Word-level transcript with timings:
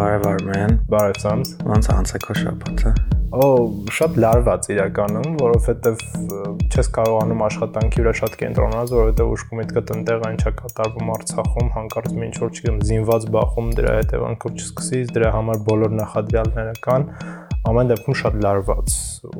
Բարևար 0.00 0.38
մեն։ 0.48 0.76
Բարև 0.88 1.18
ցանց։ 1.20 1.48
Ոնց 1.68 1.86
անց 1.92 2.12
է 2.16 2.18
քո 2.24 2.34
շաբաթը։ 2.38 2.90
Օ, 3.36 3.48
շատ 3.92 4.14
լարված 4.24 4.68
իրականում, 4.72 5.34
որովհետև 5.42 6.04
չես 6.70 6.88
կարողանում 6.96 7.42
աշխատանքի 7.46 8.00
վրա 8.00 8.14
շատ 8.20 8.38
կենտրոնանալ, 8.40 8.88
որովհետև 8.96 9.34
ուշքումիդ 9.34 9.74
կտնտեղ 9.76 10.24
այն 10.30 10.40
չա 10.40 10.54
կատարվում 10.62 11.12
Արցախում, 11.18 11.68
հանկարծ 11.76 12.16
ինչ 12.30 12.32
որ 12.40 12.56
չգիտեմ, 12.56 12.80
զինված 12.88 13.28
բախում 13.36 13.70
դրա 13.76 13.92
հետևանքով 14.00 14.56
չսկսես, 14.64 15.12
դրա 15.20 15.34
համար 15.36 15.62
բոլոր 15.68 15.94
նախադրյալները 16.00 16.74
կան 16.88 17.06
ամեն 17.68 17.90
դեպքում 17.90 18.16
շատ 18.20 18.36
լարված։ 18.40 18.94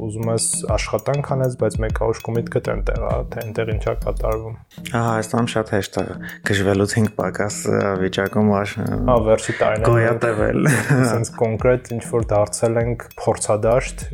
Ուզում 0.04 0.28
ես 0.30 0.46
աշխատանք 0.74 1.28
անես, 1.34 1.54
բայց 1.60 1.76
մեկ 1.80 2.00
աուշկու 2.04 2.34
միտքդ 2.36 2.66
այնտեղ 2.74 3.04
է, 3.10 3.12
թե 3.32 3.40
այնտեղ 3.40 3.70
ինչա 3.74 3.94
կատարվում։ 4.04 4.56
Ահա, 4.90 5.00
Հայաստանում 5.10 5.48
շատ 5.54 5.72
հեշտ 5.74 5.96
է 6.00 6.04
գժվելուց 6.50 6.94
5 7.00 7.12
պակաս 7.20 7.56
վիճակում 8.00 8.50
հա 8.50 9.16
վերջի 9.24 9.54
տարին 9.60 9.86
գոյատևել։ 9.88 10.68
Սենց 11.10 11.32
կոնկրետ 11.40 11.90
ինչ 11.96 12.02
որ 12.10 12.26
դարձել 12.30 12.78
ենք 12.80 13.06
փորձադաշտ, 13.20 14.04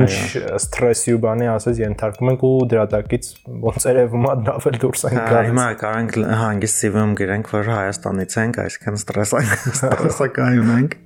ինչ 0.00 0.14
ստրեսի 0.60 1.14
ու 1.16 1.20
բանի 1.26 1.50
ասես 1.52 1.82
ենթարկում 1.84 2.32
ենք 2.32 2.44
ու 2.48 2.54
դրա 2.70 2.86
տակից 2.94 3.30
ոնց 3.66 3.86
երևում 3.90 4.26
է 4.30 4.34
դավել 4.48 4.80
դուրս 4.84 5.04
ենք 5.10 5.20
գալիս։ 5.20 5.50
Հիմա 5.50 5.66
կարանք 5.84 6.18
հանգիստ 6.40 6.80
CV-ում 6.80 7.14
գրենք, 7.20 7.52
որ 7.60 7.70
Հայաստանից 7.70 8.36
ենք, 8.40 8.60
այսինքն 8.64 9.00
ստրեսակ 9.00 9.54
ստրեսակայում 9.80 10.72
ենք։ 10.80 10.98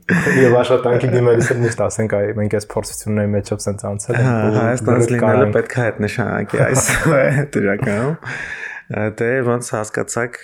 Եվ 0.45 0.57
աշխատանքի 0.61 1.11
դիմելիս 1.15 1.51
էլ 1.55 1.61
միշտ 1.65 1.85
ասենք 1.85 2.15
այ 2.19 2.25
մենք 2.37 2.44
այս 2.59 2.67
փորձությունների 2.75 3.31
մեջով 3.35 3.63
սենց 3.65 3.87
անցել 3.91 4.19
ենք 4.21 4.59
Հայաստանից 4.59 5.09
լինելը 5.15 5.49
պետք 5.55 5.75
է 5.75 5.83
այդ 5.85 6.03
նշանակի 6.05 6.63
այս 6.65 6.85
դրականում 7.57 8.15
Դե 8.85 9.29
ոնց 9.47 9.69
հասկացաք, 9.73 10.35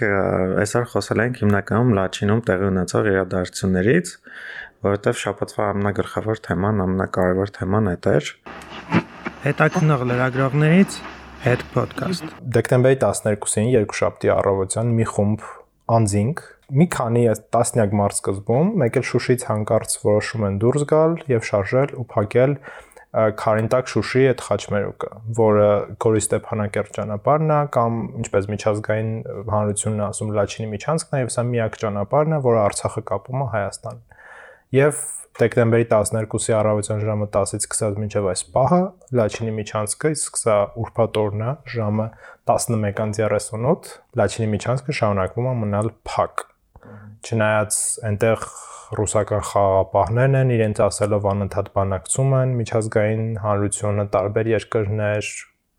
այսօր 0.62 0.84
խոսել 0.88 1.20
ենք 1.26 1.40
հիմնականում 1.42 1.90
Լաչինում 1.98 2.38
տեղի 2.48 2.66
ունեցող 2.70 3.08
իրադարձություններից, 3.10 4.12
որովհետև 4.86 5.18
շաբաթվա 5.20 5.66
ամենագլխավոր 5.74 6.40
թեման, 6.46 6.80
ամենակարևոր 6.86 7.52
թեման 7.58 7.90
այդ 7.92 8.08
էր։ 8.14 8.30
Հետաքնող 9.44 10.06
լրագրողներից 10.08 10.96
Head 11.44 11.66
Podcast։ 11.76 12.32
Դեկտեմբերի 12.56 13.00
12-ին 13.04 13.68
երկուշաբթի 13.76 14.32
առավոտյան 14.40 14.96
մի 14.96 15.06
խումբ 15.12 15.44
անձինք 16.00 16.42
մի 16.70 16.86
քանի 16.94 17.24
տասնյակ 17.54 17.94
մարդ 18.00 18.16
սկզբում, 18.20 18.70
մեկ 18.82 18.98
էլ 19.00 19.04
Շուշից 19.10 19.44
հանկարծ 19.48 19.96
որոշում 20.04 20.46
են 20.48 20.58
դուրս 20.62 20.84
գալ 20.90 21.16
եւ 21.30 21.46
շարժել 21.50 21.94
ու 22.00 22.06
փակել 22.14 22.54
Քարինտակ 23.10 23.88
Շուշի 23.90 24.20
այդ 24.30 24.42
խաչմերուկը, 24.46 25.08
որը 25.34 25.70
Գորի 26.04 26.20
Ստեփանակերտ 26.22 26.90
ճանապարհն 26.98 27.48
է 27.50 27.56
կամ 27.74 27.96
ինչպես 28.20 28.44
միջազգային 28.54 29.08
հանրությունն 29.50 30.02
է 30.02 30.04
ասում 30.06 30.30
Լաչինի 30.36 30.68
միջանցքն 30.74 31.16
է 31.18 31.22
եւ 31.24 31.32
սա 31.34 31.44
միակ 31.50 31.78
ճանապարհն 31.80 32.36
է, 32.36 32.38
որը 32.44 32.60
Արցախը 32.70 33.02
կապում 33.10 33.42
է 33.42 33.48
Հայաստանին։ 33.54 34.04
Եւ 34.78 35.00
դեկտեմբերի 35.40 35.86
12-ի 35.90 36.54
առավոտյան 36.60 37.02
ժամը 37.02 37.28
10-ից 37.34 37.66
սկսած 37.66 37.98
մինչև 38.04 38.30
այս 38.30 38.44
պահը 38.54 38.80
Լաչինի 39.18 39.54
միջանցքը, 39.58 40.12
իսկ 40.14 40.40
սա 40.44 40.56
ուրբաթ 40.84 41.20
օրն 41.24 41.42
է, 41.42 41.56
ժամը 41.74 42.06
11:38 42.50 43.92
Լաչինի 44.20 44.48
միջանցքը 44.54 44.96
շարունակվում 45.00 45.50
է 45.50 45.56
մնալ 45.64 45.92
փակ 46.06 46.49
չնայած 47.26 47.78
այնտեղ 48.10 48.44
ռուսական 48.98 49.42
խաղապահներն 49.50 50.36
են 50.40 50.52
իրենց 50.56 50.80
ասելով 50.86 51.26
անընդհատ 51.30 51.68
բանակցում 51.76 52.32
են 52.40 52.54
միջազգային 52.60 53.24
հանրությունը 53.44 54.06
տարբեր 54.16 54.50
երկրներ, 54.50 55.28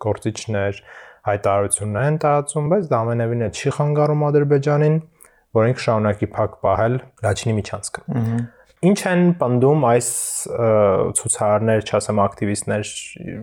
գործիչներ 0.06 0.80
հայտարարություններ 1.28 2.08
են 2.12 2.18
տարածում, 2.24 2.70
բայց 2.72 2.88
դա 2.92 3.02
ամենևին 3.06 3.44
է 3.46 3.50
չի 3.52 3.74
խանգարում 3.78 4.24
Ադրբեջանին, 4.32 4.96
որ 5.58 5.70
ինքը 5.72 5.84
շարունակի 5.86 6.30
փակ 6.38 6.58
պահել 6.66 6.98
Լաչինի 7.26 7.56
միջանցքը։ 7.60 8.04
Ինչ 8.82 9.00
են 9.12 9.24
պնդում 9.38 9.84
այս 9.92 10.08
ցուցարարներ, 11.20 11.84
չասեմ 11.86 12.22
ակտիվիստներ, 12.24 12.94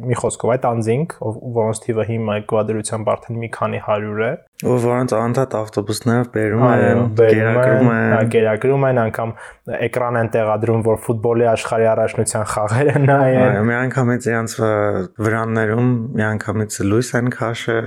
մի 0.09 0.17
խոսքով 0.19 0.53
այդ 0.57 0.65
անձինք, 0.73 1.15
որոնց 1.59 1.83
թիվը 1.85 2.07
հիմա 2.09 2.39
Էկվադորության 2.41 3.05
արդեն 3.13 3.39
մի 3.45 3.51
քանի 3.55 3.83
100 3.85 4.25
է, 4.27 4.33
Ու 4.59 4.77
որոնց 4.83 5.13
անդադ 5.15 5.53
ավտոբուսներով 5.55 6.29
բերում 6.35 6.63
են, 6.67 7.01
կերակրում 7.15 7.91
են, 7.93 8.31
կերակրում 8.33 8.87
են, 8.89 8.99
անգամ 9.05 9.35
էկրան 9.87 10.19
են 10.19 10.31
տեղադրում, 10.35 10.81
որ 10.89 10.97
ֆուտբոլի 11.05 11.47
աշխարհի 11.53 11.87
առաջնության 11.93 12.49
խաղերը 12.53 13.03
նայեն։ 13.05 13.39
Այո, 13.45 13.61
մի 13.69 13.77
անգամից 13.79 14.27
իրանց 14.33 14.57
վրաններում 15.29 15.93
մի 16.19 16.27
անգամից 16.27 16.79
լույս 16.91 17.13
են 17.21 17.31
քաշել, 17.39 17.87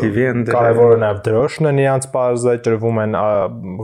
TV 0.00 0.26
են 0.32 0.42
դրել։ 0.50 0.58
Կարևորը 0.58 0.98
նաև 1.04 1.22
դրոշն 1.30 1.70
են 1.70 1.80
իրանց 1.86 2.10
բազը, 2.18 2.56
ջրվում 2.66 3.00
են 3.06 3.16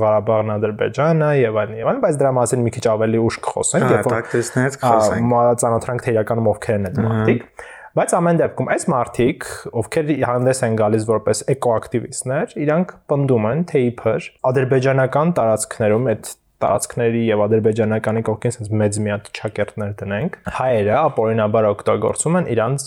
Ղարաբաղն, 0.03 0.53
Ադրբեջանը 0.56 1.30
եւ 1.38 1.62
այլն 1.62 1.80
եւ 1.84 1.92
այլն, 1.92 2.03
բայց 2.03 2.20
դրա 2.26 2.34
մասին 2.42 2.66
մի 2.66 2.74
քիչ 2.74 2.84
ավելի 2.97 3.22
ուշ 3.30 3.41
կխոսենք, 3.47 3.88
երբ 3.94 4.10
որ 4.10 4.16
տակտիստներից 4.16 4.82
կխոսենք։ 4.82 5.41
Ծանոթանք 5.62 6.06
թե 6.06 6.14
իրականում 6.16 6.53
ովքեր 6.56 6.76
են 6.80 6.91
այդ 6.91 7.03
մարդիկ։ 7.06 7.66
Բայց 7.96 8.12
ամեն 8.12 8.38
դեպքում 8.42 8.66
այս 8.74 8.82
մարտիկ, 8.92 9.44
ովքեր 9.80 10.10
հանդես 10.28 10.58
են 10.66 10.74
գալիս 10.76 11.04
որպես 11.08 11.38
էկոակտիվիստներ, 11.54 12.50
իրանք 12.60 12.90
պնդում 13.08 13.46
են, 13.50 13.62
թե 13.70 13.80
իբր 13.86 14.26
ադրբեջանական 14.50 15.32
տարածքներում 15.38 16.10
այդ 16.12 16.28
տարածքների 16.60 17.22
եւ 17.30 17.42
ադրբեջանականի 17.46 18.22
կողքին 18.28 18.54
sense 18.54 18.76
մեծ 18.80 18.98
մի 19.04 19.12
հատ 19.12 19.26
ճակերտներ 19.38 19.96
դնենք 20.00 20.38
հայերը 20.58 20.94
ապօրինաբար 21.00 21.68
օգտագործում 21.72 22.38
են 22.40 22.48
իրանց 22.54 22.86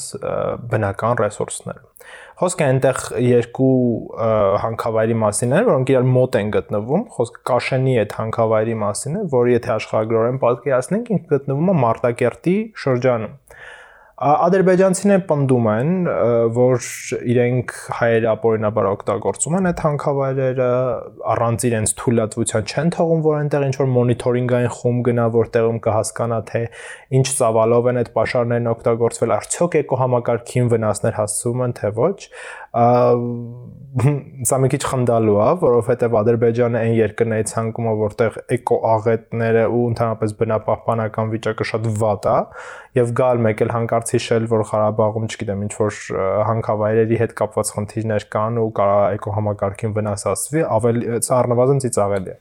բնական 0.74 1.20
ռեսուրսները 1.22 1.84
խոսքը 2.40 2.66
այնտեղ 2.70 3.00
երկու 3.26 3.74
հանքավայրի 4.64 5.18
մասին 5.22 5.54
է 5.58 5.62
որոնք 5.70 5.90
իրար 5.94 6.10
մոտ 6.18 6.38
են 6.40 6.52
գտնվում 6.56 7.04
խոսքը 7.18 7.42
Կաշենի 7.50 7.96
այդ 8.04 8.16
հանքավայրի 8.20 8.78
մասին 8.86 9.20
է 9.20 9.24
որը 9.34 9.54
եթե 9.54 9.74
աշխարհագրորեն 9.76 10.40
պատկերացնենք 10.46 11.12
ինքը 11.18 11.32
գտնվում 11.36 11.74
է 11.74 11.76
Մարտակերտի 11.84 12.56
շրջանում 12.86 13.36
Ադրբեջանցիները 14.20 15.22
պնդում 15.30 15.68
են, 15.72 15.92
որ 16.52 16.88
իրենք 17.32 17.74
հայերը 18.00 18.28
ապօրինաբար 18.34 18.88
օգտագործում 18.90 19.56
են 19.60 19.70
այդ 19.70 19.84
հանքավայրերը, 19.86 20.68
առանց 21.34 21.66
իրենց 21.70 21.94
թույլատվության 22.02 22.68
չեն 22.68 22.92
թողում, 22.98 23.22
որ 23.30 23.38
այնտեղ 23.40 23.66
ինչ 23.70 23.76
որ 23.80 23.90
մոնիթորինգային 23.96 24.74
խումբ 24.76 25.06
գնա, 25.08 25.28
որտեղում 25.40 25.80
կհասկանա, 25.88 26.40
թե 26.52 26.64
ինչ 27.16 27.28
ծավալով 27.40 27.90
են 27.94 28.02
այդ 28.04 28.12
պաշարներն 28.20 28.72
օգտագործվել, 28.76 29.36
արդյոք 29.40 29.80
էկոհամակարգին 29.80 30.72
վնասներ 30.76 31.20
հասցվում 31.24 31.64
են, 31.64 31.78
թե 31.80 31.94
ոչ 31.96 32.18
սա 32.70 34.58
մի 34.62 34.68
քիչ 34.70 34.80
խնդալու 34.86 35.38
է, 35.42 35.46
որովհետև 35.64 36.16
Ադրբեջանը 36.20 36.78
այն 36.80 36.92
երկրն 36.94 37.34
է 37.34 37.40
ցանկում 37.50 37.88
որտեղ 38.00 38.36
էկո 38.56 38.76
աղետները 38.90 39.64
ու 39.74 39.80
ընդհանրապես 39.90 40.36
բնապահպանական 40.42 41.32
վիճակը 41.34 41.68
շատ 41.72 41.90
վատ 42.04 42.28
է, 42.30 42.36
եւ 43.00 43.14
գալ 43.18 43.42
մեկ 43.46 43.64
էլ 43.66 43.74
հանկարծ 43.74 44.14
հիշել, 44.14 44.46
որ 44.54 44.64
Ղարաբաղում, 44.70 45.26
չգիտեմ, 45.30 45.64
ինչ 45.66 45.74
որ 45.80 45.98
հանքավայրերի 46.50 47.20
հետ 47.24 47.34
կապված 47.42 47.74
խնդիրներ 47.80 48.28
կան 48.38 48.62
ու 48.62 48.70
կարա 48.78 49.02
էկո 49.18 49.34
համակարգին 49.40 49.96
վնաս 49.98 50.26
հասվի, 50.30 50.64
ավելի 50.78 51.20
առնվազն 51.40 51.84
ծիծաղելի 51.86 52.34
է։ 52.34 52.38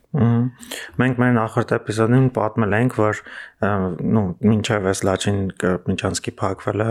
Մենք 1.01 1.23
մեր 1.25 1.35
նախորդ 1.39 1.75
էպիզոդին 1.79 2.29
պատմել 2.39 2.79
ենք, 2.79 2.99
որ 2.99 3.23
նո 3.59 4.23
մինչև 4.39 4.85
այս 4.87 5.01
Լաչին 5.09 5.39
Մինչանսկի 5.89 6.33
փակվելը 6.39 6.89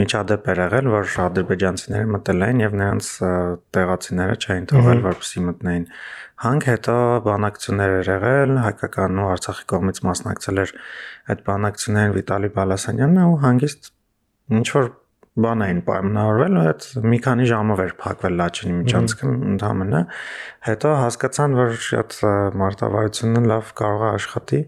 միջադեպ 0.00 0.46
էր 0.52 0.60
եղել, 0.64 0.88
որ 0.94 1.10
ադրբեջանցիները 1.26 2.10
մտել 2.14 2.46
են 2.46 2.62
եւ 2.64 2.76
նրանց 2.80 3.10
տեղացիները 3.76 4.38
չէին 4.40 4.68
թողել, 4.72 5.02
որպեսզի 5.06 5.44
մտնեին 5.50 5.86
հանք, 6.46 6.68
հետո 6.72 6.96
բանակցություններ 7.26 7.96
էր 8.00 8.10
եղել, 8.16 8.54
հայկական 8.64 9.20
ու 9.20 9.28
Արցախի 9.36 9.66
կողմից 9.76 10.00
մասնակցել 10.08 10.62
էր 10.64 10.72
այդ 11.36 11.42
բանակցություններին 11.46 12.16
Վիտալի 12.16 12.50
Բալասանյանն 12.56 13.22
ու 13.26 13.40
հանգիստ 13.44 13.90
ինչ 14.56 14.68
որ 14.76 14.90
բան 15.36 15.62
էին 15.66 15.80
պայմանավորվել, 15.84 16.54
այդ 16.64 16.84
մի 17.12 17.16
քանի 17.26 17.46
ժամով 17.50 17.80
էր 17.84 17.90
փակվել 18.00 18.38
Լաչինի 18.40 18.76
միջանցքը 18.76 19.26
ընդհանրապես։ 19.52 20.20
Հետո 20.66 20.92
հասկացան, 20.96 21.56
որ 21.60 21.74
շատ 21.86 22.16
մարտավարությունը 22.62 23.42
լավ 23.50 23.72
կարող 23.80 24.04
է 24.06 24.08
աշխատի 24.16 24.60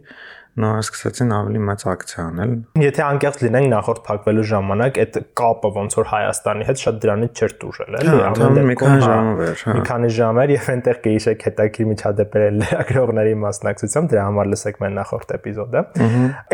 նոր 0.63 0.79
սկսեցին 0.83 1.33
ավելի 1.39 1.61
մեծ 1.69 1.85
ակցիա 1.93 2.25
անել։ 2.29 2.53
Եթե 2.83 3.03
անկեղծ 3.09 3.43
լինենք 3.45 3.69
նախորդ 3.73 4.01
փակվելու 4.09 4.45
ժամանակ 4.51 4.99
այդ 5.03 5.19
կապը 5.39 5.71
ոնց 5.79 5.97
որ 5.99 6.09
Հայաստանի 6.13 6.67
հետ 6.69 6.83
շատ 6.83 6.99
դրանից 7.05 7.43
չէր 7.43 7.55
տուժել, 7.63 7.99
էլի, 7.99 8.17
ամեն 8.29 8.69
մի 8.69 8.77
քանի 8.83 9.05
ժամով 9.09 9.43
էր, 9.49 9.63
հա։ 9.69 9.75
Մի 9.79 9.85
քանի 9.89 10.11
ժամեր 10.19 10.53
եւ 10.55 10.69
այնտեղ 10.75 11.01
կհիշեք 11.05 11.47
հետաքրիր 11.49 11.89
միջադեպեր 11.93 12.47
լրագրողների 12.59 13.35
մասնակցությամբ, 13.45 14.11
դրա 14.13 14.25
համար 14.29 14.51
լսեք 14.53 14.81
մեր 14.83 14.93
նախորդ 14.99 15.35
էպիզոդը։ 15.39 15.83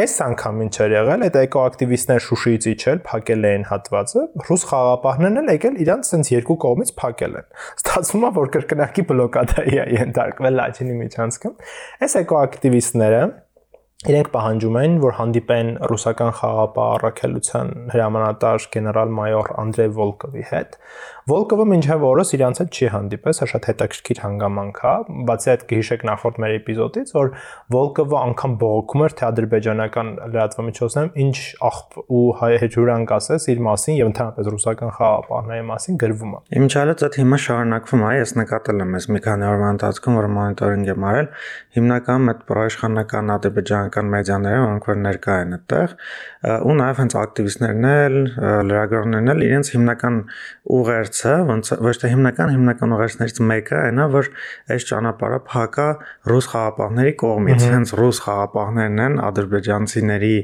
Այս 0.04 0.16
անգամ 0.24 0.62
ինչ 0.64 0.74
էր 0.84 0.94
եղել, 0.94 1.24
այդ 1.24 1.38
էկոակտիվիստներ 1.44 2.24
Շուշիից 2.24 2.68
իջել, 2.74 3.00
փակել 3.08 3.48
էին 3.50 3.66
հատվածը, 3.70 4.24
ռուս 4.48 4.66
խաղապահներն 4.74 5.40
էլ 5.44 5.52
եկել 5.54 5.80
իրանց 5.84 6.10
sense 6.14 6.34
երկու 6.34 6.58
կողմից 6.64 6.92
փակել 7.00 7.38
են։ 7.40 7.48
Ստացվում 7.84 8.24
է, 8.24 8.30
որ 8.38 8.52
կրկնակի 8.54 9.06
բլոկադայի 9.10 9.80
է 9.84 9.86
ենթարկվել 9.94 10.58
Լաչինի 10.60 10.98
միջանցքը։ 11.04 11.54
Այս 12.04 12.16
էկոակտիվիստները 12.24 13.22
իրենք 14.04 14.26
պահանջում 14.34 14.74
են, 14.76 14.94
որ 15.00 15.14
հանդիպեն 15.16 15.68
ռուսական 15.88 16.32
խաղապահ 16.36 16.88
առաքելության 16.94 17.70
հրամանատար 17.94 18.66
գեներալ-մայոր 18.74 19.48
Անդրեյ 19.62 19.92
Վոլկովի 19.96 20.44
հետ, 20.50 20.76
Վոլկովը 21.24 21.64
մինչև 21.70 22.02
օրս 22.04 22.30
իրանց 22.36 22.58
հետ 22.60 22.74
չի 22.76 22.88
հանդիպել, 22.92 23.34
սա 23.38 23.46
շատ 23.48 23.66
հետաքրքիր 23.70 24.18
հանգամանք 24.20 24.80
է, 24.84 24.90
բացի 25.24 25.48
այդ 25.54 25.62
կհիշեք 25.70 26.02
նախորդ 26.04 26.40
մեր 26.44 26.56
էպիզոդից, 26.58 27.12
որ 27.16 27.30
Վոլկովը 27.72 28.18
անգամ 28.20 28.56
բողոքում 28.60 29.04
էր 29.04 29.14
թե 29.14 29.24
ադրբեջանական 29.30 30.10
լրատվամիջոցներում 30.34 31.16
ինչ 31.24 31.38
աղբ 31.64 31.96
ու 32.04 32.26
հեջուրանք 32.44 33.14
ասես 33.16 33.48
իր 33.54 33.64
մասին 33.64 33.98
եւ 34.04 34.10
ընդհանրապես 34.12 34.52
ռուսական 34.52 34.94
խաղապահների 35.00 35.64
մասին 35.72 35.98
գրվում 36.04 36.34
է։ 36.34 36.42
Իմ 36.60 36.68
չալած 36.68 37.06
այդ 37.08 37.18
հիմա 37.24 37.40
շարունակվում 37.44 38.04
է, 38.04 38.12
ես 38.20 38.36
նկատել 38.44 38.84
եմ 38.84 38.94
ես 39.00 39.08
մի 39.14 39.24
քանի 39.24 39.48
օրվա 39.48 39.72
ընթացքում, 39.74 40.20
որ 40.20 40.28
մոնիտորինգ 40.34 40.92
եմ 40.92 41.08
արել, 41.08 41.28
հիմնական 41.78 42.30
այդ 42.34 42.44
պրոիշխանական 42.52 43.34
ադրբեջանական 43.34 43.93
մեդիաները, 44.02 44.60
որոնք 44.64 44.88
որ 44.90 44.98
ներկա 45.04 45.34
են 45.44 45.54
այդտեղ, 45.54 45.94
ու 46.64 46.74
նաև 46.80 46.98
հենց 47.00 47.14
ակտիվիստներն 47.20 47.86
էլ, 47.90 48.16
լրագրողներն 48.68 49.32
էլ 49.34 49.44
իրենց 49.44 49.70
հիմնական 49.74 50.16
ուղերձը, 50.74 51.34
ոնց 51.50 51.70
ոչ 51.84 51.94
թե 52.02 52.10
հիմնական 52.14 52.52
հիմնական 52.54 52.94
ուղերձներից 52.94 53.40
մեկը 53.48 53.76
այն 53.84 54.00
է, 54.00 54.06
որ 54.14 54.28
այս 54.74 54.86
ճանապարհը 54.90 55.40
փակա 55.48 55.88
ռուս 56.30 56.48
խաղապահների 56.54 57.14
կողմից, 57.24 57.64
հենց 57.74 57.94
ռուս 58.00 58.20
խաղապահներն 58.24 59.02
են 59.04 59.18
ադրբեջանցիների 59.28 60.34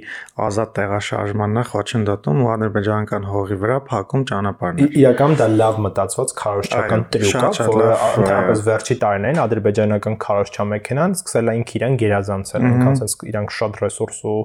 ազատ 0.47 0.75
տեղաշարժմանն 0.81 1.69
խոչընդոտում 1.70 2.41
ու 2.41 2.50
ադրբեջանական 2.55 3.29
հողի 3.31 3.58
վրա 3.61 3.79
փակում 3.91 4.25
ճանապարհներ։ 4.31 4.99
Իրական 5.00 5.37
դա 5.41 5.49
լավ 5.61 5.81
մտածված 5.85 6.35
քարոշչական 6.41 7.05
տրյուկ 7.17 7.44
է, 7.50 7.67
որը 7.70 7.88
ընդհանրապես 7.91 8.64
վերջի 8.70 8.97
տարիներին 9.05 9.41
ադրբեջանական 9.44 10.19
քարոշչամեքենան 10.25 11.17
սկսել 11.20 11.50
է 11.50 11.56
ինք 11.61 11.75
իրան 11.81 11.99
գերազանցել, 12.00 12.67
ինքանց 12.70 13.02
իրանք 13.40 13.54
շատ 13.56 13.78
ռեսուրս 13.81 14.19
ու 14.31 14.37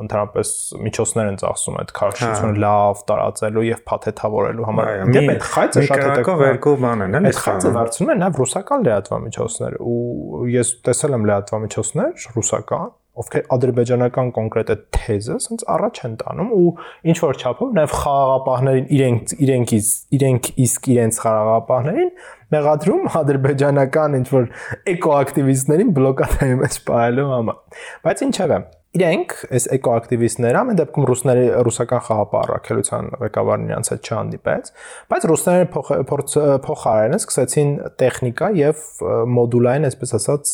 ընդհանրապես 0.00 0.50
միջոցներ 0.84 1.30
են 1.30 1.38
ծախսում 1.40 1.76
այդ 1.80 1.92
քարոշչությունը 1.98 2.50
հա։ 2.50 2.62
լավ 2.64 3.02
տարածելու 3.10 3.64
եւ 3.68 3.82
փաթեթավորելու 3.90 4.68
համար։ 4.70 4.90
Դե 5.10 5.22
այդ 5.30 5.44
խայծը 5.50 5.84
շատ 5.90 6.02
հետաքրքիր 6.04 6.46
երկու 6.50 6.74
բան 6.84 7.04
են, 7.06 7.18
էլի։ 7.20 7.30
Այդ 7.30 7.40
խայծը 7.44 7.72
վերցնում 7.76 8.12
են 8.14 8.22
նաեւ 8.24 8.40
ռուսական 8.40 8.86
լրատվամիջոցներ 8.90 9.76
ու 9.90 10.46
ես 10.50 10.72
տեսել 10.88 11.16
եմ 11.20 11.28
լրատվամիջոցներ 11.30 12.26
ռուսական 12.36 12.88
ովքեր 13.20 13.44
ադրբեջանական 13.56 14.32
կոնկրետ 14.36 14.72
այդ 14.74 14.82
թեզը 14.96 15.36
ասենց 15.36 15.64
առաջ 15.74 16.00
են 16.08 16.16
տանում 16.22 16.50
ու 16.56 16.70
ինչ 17.12 17.16
որ 17.24 17.40
չափով 17.40 17.72
նաև 17.78 17.94
խաղաղապահներին 18.00 18.90
իրենք 18.96 19.34
իրենքից 19.46 19.92
իրենք 20.20 20.50
իսկ 20.66 20.90
իրենց 20.94 21.20
խաղաղապահներին 21.24 22.12
մեղադրում 22.56 23.08
ադրբեջանական 23.20 24.18
ինչ 24.20 24.28
որ 24.34 24.50
էկոակտիվիստներին 24.96 25.94
բլոկադայի 26.00 26.60
մեջ 26.64 26.82
պահելու 26.90 27.30
համար 27.30 27.82
բայց 28.08 28.24
ինչևէ 28.30 28.60
իրենք 28.90 29.32
այս 29.54 29.66
էկոակտիվիստները 29.76 30.58
ամեն 30.60 30.78
դեպքում 30.80 31.04
ռուսների 31.06 31.42
ռուսական 31.62 32.00
խաղապարակելության 32.06 33.10
ղեկավարն 33.20 33.68
իրանց 33.70 33.90
հետ 33.92 34.08
չհանդիպեց, 34.10 34.70
բայց 35.12 35.26
ռուսները 35.30 35.68
փոխարենը 36.66 37.20
սկսեցին 37.20 37.70
տեխնիկա 38.02 38.48
եւ 38.58 38.82
մոդուլային, 39.30 39.86
այսպես 39.90 40.14
ասած, 40.18 40.50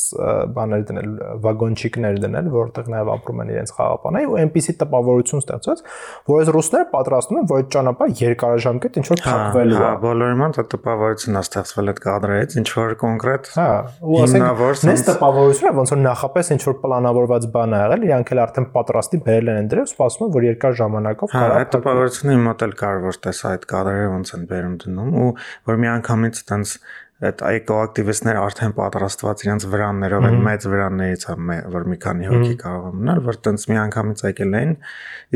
բաներ 0.53 0.85
դնել, 0.91 1.15
վագոնչիկներ 1.47 2.21
դնել, 2.27 2.51
որտեղ 2.57 2.91
նաեւ 2.93 3.13
ապրում 3.17 3.41
են 3.47 3.53
իրենց 3.57 3.73
խաղապաները 3.77 4.29
ու 4.29 4.37
այնպիսի 4.45 4.77
տպավորություն 4.85 5.45
ստացած, 5.47 5.83
որ 6.29 6.45
այս 6.45 6.53
ռուսները 6.57 6.89
պատրաստում 6.93 7.41
են, 7.41 7.49
որ 7.57 7.65
ճանապարհ 7.73 8.23
երկարաժամկետ 8.27 9.01
ինչ 9.01 9.07
որ 9.17 9.25
հա, 9.25 9.33
փակվելու 9.33 9.77
է։ 9.77 9.81
Հա, 9.81 9.91
բոլորի 10.05 10.39
մոտ 10.43 10.61
այդ 10.61 10.71
տպավորությունն 10.77 11.41
է 11.41 11.45
ստեղծվել 11.47 11.93
այդ 11.93 12.01
կադրերից, 12.05 12.57
ինչ 12.61 12.69
որ 12.77 12.95
կոնկրետ։ 13.01 13.51
Հա, 13.57 13.69
ու 14.07 14.21
ասենք, 14.27 14.47
նես 14.91 15.05
տպավորությունը 15.07 15.75
ոնց 15.77 15.93
որ 15.97 16.01
նախապես 16.07 16.53
ինչ 16.57 16.63
որ 16.67 16.77
պլանավորված 16.87 17.49
բան 17.57 17.77
ա 17.77 17.81
եղել, 17.87 18.07
իրանք 18.07 18.26
նրանք 18.27 18.35
էլ 18.35 18.43
արդեն 18.43 18.67
պատրաստի 18.75 19.19
բերել 19.27 19.51
են 19.53 19.69
դրել, 19.71 19.89
սպասում 19.91 20.27
են, 20.27 20.31
որ 20.35 20.45
երկար 20.47 20.77
ժամանակով 20.81 21.33
կարա։ 21.33 21.47
Հա, 21.47 21.59
այդ 21.63 21.73
տպավորությունը 21.77 22.37
իմ 22.37 22.45
մոտ 22.47 22.65
էլ 22.67 22.77
կար, 22.83 23.01
որ 23.07 23.19
տեսա 23.27 23.51
այդ 23.55 23.67
կադրերը 23.71 24.13
ոնց 24.17 24.33
են 24.37 24.47
բերում 24.51 24.77
դնում 24.83 25.19
ու 25.23 25.29
որ 25.71 25.81
մի 25.83 25.91
անգամից 25.97 26.41
տենց 26.51 26.73
այդ 27.17 27.43
էկոակտիվիստները 27.49 28.41
արդեն 28.45 28.73
պատրաստված 28.77 29.43
իրենց 29.47 29.65
վրաններով 29.73 30.27
են 30.29 30.35
մեծ 30.47 30.67
վրաններից 30.69 31.23
է 31.33 31.37
որ 31.73 31.87
մի 31.89 31.97
քանի 32.03 32.27
հոգի 32.29 32.57
կարող 32.61 32.99
մնալ 32.99 33.21
որ 33.25 33.39
տենց 33.47 33.65
մի 33.73 33.79
անգամից 33.87 34.25
եկել 34.27 34.59
են 34.61 34.75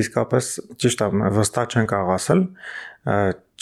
իսկապես 0.05 0.51
ճիշտ 0.85 1.05
է 1.07 1.09
վստահ 1.41 1.71
չեն 1.73 1.89
կարող 1.95 2.13
ասել 2.19 2.45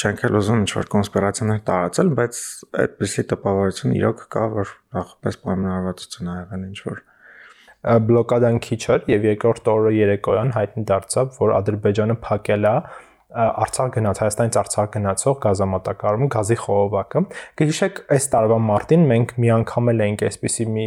չենք 0.02 0.24
էլ 0.26 0.40
ուզում 0.42 0.64
ինչ 0.66 0.72
որ 0.81 0.90
կոնսպիրացիաներ 0.98 1.62
տարածել 1.70 2.10
բայց 2.19 2.42
այդպիսի 2.82 3.24
տպավորություն 3.34 3.94
իրոք 4.02 4.26
կա 4.34 4.48
որ 4.58 4.74
նախապես 4.98 5.40
պայմանավորվածություն 5.46 6.32
ա 6.34 6.36
եղել 6.42 6.66
ինչ 6.72 6.78
որ 6.88 7.07
բլոկադան 7.84 8.62
քիչ 8.64 8.80
էր 8.94 9.04
եւ 9.12 9.28
երկրորդ 9.32 9.69
օրը 9.75 9.92
երեկոյան 9.98 10.54
հայտնի 10.56 10.88
դարձավ, 10.88 11.36
որ 11.38 11.52
Ադրբեջանը 11.58 12.16
փակել 12.25 12.66
է 12.69 12.78
Արցախ 13.28 13.88
գնաց 13.92 14.19
Հայաստանից 14.22 14.54
Արցախ 14.56 14.86
գնացող 14.94 15.34
գազամատակարարումը 15.42 16.28
գազի 16.32 16.56
խողովակը։ 16.62 17.20
Գիշեք 17.60 17.98
այս 18.16 18.26
տարվա 18.32 18.56
մարտին 18.69 19.02
մենք 19.10 19.34
մի 19.44 19.50
անգամ 19.52 19.90
էլ 19.92 20.00
էինք 20.06 20.22
այսպիսի 20.28 20.66
մի 20.72 20.86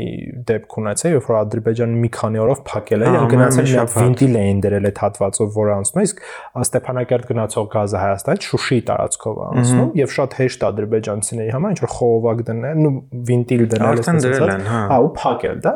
դեպք 0.49 0.77
ունեցել, 0.81 1.13
երբ 1.13 1.27
որ 1.29 1.37
Ադրբեջանը 1.37 1.99
մի 2.01 2.09
քանի 2.17 2.41
օրով 2.41 2.63
փակել 2.71 3.05
էր, 3.05 3.17
գնացել 3.35 3.69
մի 3.69 3.85
վինտիլ 3.93 4.39
էին 4.41 4.63
դրել 4.65 4.89
այդ 4.89 5.01
հատվածով, 5.05 5.51
որը 5.61 5.75
անցնում 5.77 6.01
է, 6.01 6.05
իսկ 6.09 6.23
Ստեփանակերտ 6.65 7.29
գնացող 7.29 7.67
գազը 7.77 8.01
Հայաստանից 8.01 8.47
Շուշիի 8.49 8.81
տարածքով 8.89 9.43
անցնում 9.51 9.91
եւ 10.01 10.15
շատ 10.17 10.39
հեշտ 10.41 10.65
ադրբեջանցիների 10.71 11.53
համար 11.61 11.77
ինչ 11.77 11.81
որ 11.85 11.93
խողովակ 12.01 12.43
դնել, 12.49 12.81
ու 12.89 12.95
վինտիլ 13.29 13.67
դնել, 13.75 14.01
այսպես 14.01 14.27
հա։ 14.41 14.81
հա, 14.91 14.97
ու 15.05 15.13
փակել 15.21 15.61
դա 15.61 15.75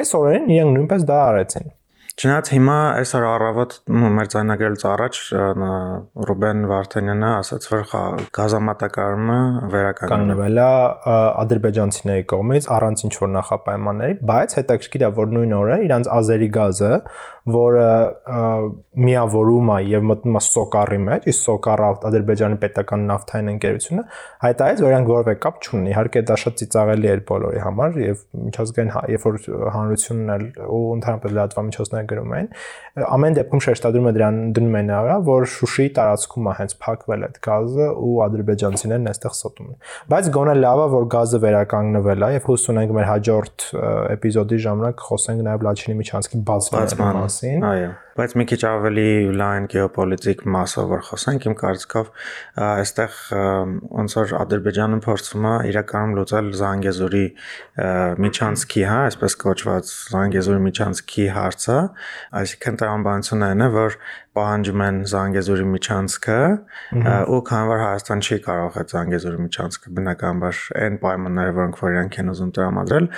Այս 0.00 0.16
օրերին 0.16 0.56
իրենք 0.56 0.74
նույնպես 0.78 1.06
դա 1.10 1.20
արեցին։ 1.28 1.70
Չնայած 2.20 2.48
հիմա 2.52 2.76
այսօր 3.00 3.24
առավոտ 3.24 3.74
մեր 4.16 4.26
ցանագրելուց 4.32 4.82
առաջ 4.90 5.18
Ռուբեն 6.28 6.58
Վարդանյանը 6.68 7.30
ասաց, 7.36 7.68
որ 7.70 7.84
գազամատակարարումը 8.36 9.38
վերականգնվել 9.72 10.60
է 10.60 10.66
ադրբեջանցիների 11.44 12.26
կողմից 12.34 12.68
առանց 12.76 13.04
ինչ 13.08 13.14
որ 13.24 13.32
նախապայմանների, 13.38 14.18
բայց 14.32 14.56
հետաքրքիր 14.60 15.06
է, 15.06 15.10
որ 15.20 15.32
նույն 15.38 15.56
օրը 15.60 15.78
իրանց 15.86 16.12
ազերի 16.20 16.50
գազը 16.60 16.92
որը 17.54 17.86
միավորում 19.00 19.70
է 19.70 19.78
եւ 19.90 20.06
մտնում 20.10 20.38
է 20.40 20.42
Սոկարի 20.46 20.98
մեջ, 21.06 21.26
իսկ 21.30 21.44
Սոկարը 21.46 21.88
Ադրբեջանի 22.10 22.58
պետական 22.64 23.04
նավթային 23.10 23.50
ընկերությունը 23.54 24.04
հայտարարեց, 24.44 24.82
որ 24.84 24.90
իրենք 24.90 25.10
որևէ 25.10 25.34
կապ 25.44 25.60
չունեն։ 25.60 25.88
Իհարկե 25.90 26.22
դա 26.30 26.36
շատ 26.40 26.58
ծիծաղելի 26.60 27.10
էր 27.10 27.22
բոլորի 27.30 27.62
համար 27.64 27.98
եւ 28.00 28.24
միջազգային 28.50 28.92
հա, 28.94 29.02
երբ 29.14 29.26
որ 29.30 29.38
հանրությունն 29.76 30.32
էլ 30.34 30.44
ու 30.70 30.82
ընդհանրապես 31.00 31.34
լրատվամիջոցները 31.40 32.10
գրում 32.10 32.34
են, 32.40 32.50
ամեն 33.10 33.36
դեպքում 33.40 33.64
շեշտադրում 33.66 34.10
է 34.10 34.12
դրան 34.16 34.40
դնում 34.58 34.76
են 34.80 34.92
արա, 35.00 35.16
որ 35.30 35.46
Շուշիի 35.54 35.90
տարածքում 36.00 36.50
է 36.50 36.54
հենց 36.60 36.74
փակվել 36.84 37.26
այդ 37.30 37.38
գազը 37.46 37.88
ու 38.10 38.14
ադրբեջանցիներն 38.26 39.10
այստեղ 39.10 39.36
ստում 39.36 39.70
են։ 39.70 39.78
Բայց 40.10 40.30
գոնե 40.36 40.54
լավ 40.60 40.80
է, 40.80 40.86
որ 40.94 41.06
գազը 41.14 41.40
վերականգնվել 41.44 42.26
է 42.26 42.30
եւ 42.34 42.48
հույս 42.50 42.66
ունենք 42.74 42.94
մեր 42.98 43.06
հաջորդ 43.10 43.66
էպիզոդի 44.16 44.60
ժամանակ 44.66 45.04
խոսենք 45.10 45.44
նաեւ 45.46 45.66
Լաչինի 45.70 45.96
միջանցքի 46.00 46.42
բացման 46.50 46.90
մասին։ 47.40 47.66
Այո 47.70 47.90
բայց 48.20 48.32
մի 48.36 48.44
քիչ 48.50 48.58
ավելի 48.68 49.10
լայն 49.40 49.66
գեոպոլիտիկ 49.72 50.42
մասով 50.52 50.88
որ 50.90 51.02
խոսենք 51.06 51.46
իմ 51.48 51.54
կարծիքով 51.60 52.08
այստեղ 52.66 53.18
ոնց 54.00 54.16
որ 54.18 54.34
Ադրբեջանը 54.40 54.98
փորձում 55.06 55.46
է 55.50 55.54
իրականում 55.70 56.14
լուծել 56.18 56.50
Զանգեզուրի 56.60 57.24
միջանցքի, 58.26 58.82
հա, 58.90 58.98
այսպես 59.10 59.38
կոչված 59.44 59.92
Զանգեզուրի 60.10 60.64
միջանցքի 60.66 61.26
հարցը, 61.38 61.78
այսինքն 62.40 62.80
տրամաբանությունը 62.82 63.50
այն 63.50 63.64
է, 63.64 63.70
որ 63.78 63.98
պահանջում 64.36 64.82
են 64.86 64.98
Զանգեզուրի 65.10 65.64
միջանցքը 65.70 66.38
ու 67.34 67.40
քանի 67.50 67.70
որ 67.70 67.80
Հայաստան 67.80 68.20
չի 68.22 68.36
կարող 68.44 68.76
այդ 68.80 68.92
Զանգեզուրի 68.94 69.40
միջանցքը 69.44 69.92
բնականաբար 69.96 70.60
այն 70.84 70.98
պայմանները, 71.02 71.54
որոնք 71.56 71.80
որ 71.80 71.90
իրանք 71.90 72.18
են 72.20 72.30
ուզում 72.30 72.52
տրամադրել, 72.58 73.08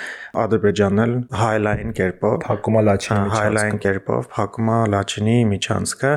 Ադրբեջանն 0.43 1.03
էլ 1.03 1.13
highline 1.43 1.93
կերպով 1.99 2.37
փակում 2.47 2.77
է 2.79 2.83
Լաչինի 2.89 3.19
միջանցքը, 3.23 3.43
highline 3.43 3.79
կերպով 3.83 4.29
փակում 4.33 4.71
է 4.73 4.79
Լաչինի 4.93 5.37
միջանցքը 5.53 6.13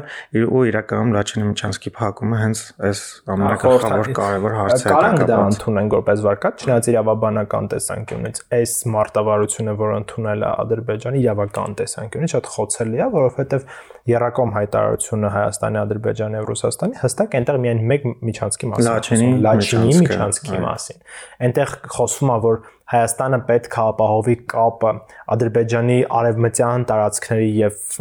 ու 0.46 0.62
իրականում 0.70 1.12
Լաչինի 1.16 1.46
միջանցքի 1.50 1.92
փակումը 1.96 2.40
հենց 2.40 2.62
այս 2.86 3.02
ամենակարևոր 3.36 4.12
կարևոր 4.16 4.56
հարցը 4.56 4.86
է։ 4.86 4.94
Կարանք 4.96 5.24
դա 5.26 5.38
ընդունենք 5.50 5.96
որպես 5.96 6.24
վարկած, 6.26 6.64
չնայած 6.66 6.90
իրավաբանական 6.96 7.70
տեսանկյունից 7.76 8.42
այս 8.56 8.74
մարտավարությունը, 8.96 9.76
որ 9.76 9.94
ընդունել 9.96 10.46
է 10.46 10.50
Ադրբեջանը 10.66 11.22
իրավական 11.26 11.76
տեսանկյունից 11.82 12.36
շատ 12.36 12.50
խոցելի 12.56 13.02
է, 13.06 13.08
որովհետև 13.16 13.68
Երակոմ 14.06 14.52
հայտարարությունը 14.86 15.30
Հայաստանի, 15.34 15.78
Ադրբեջանի 15.82 16.38
եւ 16.38 16.46
Ռուսաստանի 16.50 16.98
հստակ 17.02 17.34
այնտեղ 17.36 17.58
միայն 17.64 17.80
մեկ 17.90 18.06
միջանցքի 18.26 18.68
մասին, 18.70 18.86
Լաչինի 18.86 19.30
Լաչինի 19.46 19.96
միջանցքի 20.06 20.60
մասին։ 20.66 21.00
Այնտեղ 21.46 21.74
խոսվում 21.96 22.32
է, 22.32 22.38
որ 22.46 22.60
Հայաստանը 22.86 23.38
պետք 23.48 23.76
է 23.76 23.80
ապահովի 23.82 24.34
կապը 24.52 24.90
Ադրբեջանի 25.34 25.96
արևմտյան 26.16 26.84
տարածքների 26.86 27.48
եւ 27.56 27.96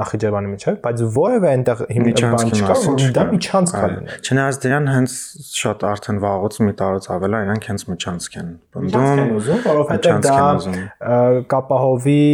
Նախիջևանի 0.00 0.52
միջեւ, 0.52 0.78
բայց 0.86 1.02
որևէ 1.16 1.50
այնտեղ 1.52 1.82
հիմնական 1.90 2.52
չկա, 2.56 2.76
դա 3.18 3.24
միջանցք 3.34 3.76
է 3.76 3.90
Չնայած 4.24 4.60
դրան 4.64 4.88
հենց 4.94 5.16
շատ 5.58 5.84
արդեն 5.90 6.20
վաղուց 6.24 6.58
մի 6.64 6.74
տարուց 6.80 7.08
ավել 7.16 7.36
է, 7.36 7.42
իրանք 7.46 7.68
հենց 7.70 7.84
միջանցք 7.92 8.38
են 8.40 8.50
բնդում, 8.76 9.20
որովհետեւ 9.66 10.24
դա 10.24 10.40
կապահովի, 11.52 12.24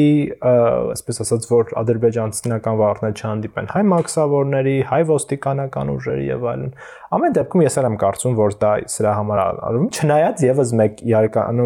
այսպես 0.94 1.22
ասած, 1.26 1.50
որ 1.50 1.74
ադրբեջանցիական 1.82 2.80
վարորդներ 2.82 3.18
չհանդիպեն 3.18 3.70
հայ 3.74 3.82
մաքսավորների, 3.90 4.76
հայ 4.92 5.02
ոստիկանական 5.10 5.92
ուժերի 5.98 6.26
եւ 6.30 6.46
այլն։ 6.52 6.74
Ամեն 7.12 7.34
դեպքում 7.36 7.62
ես 7.66 7.74
եմ 7.82 7.96
կարծում, 8.00 8.36
որ 8.38 8.54
դա 8.62 8.70
սրա 8.88 9.10
համար 9.18 9.40
արվում, 9.42 9.88
չնայած 9.92 10.44
եւս 10.46 10.70
մեկ 10.80 11.02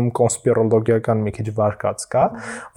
իրականում 0.07 0.13
կոնսպիրոլոգիական 0.17 1.23
մի 1.27 1.33
քիչ 1.37 1.47
վարկած 1.57 2.05
կա, 2.13 2.25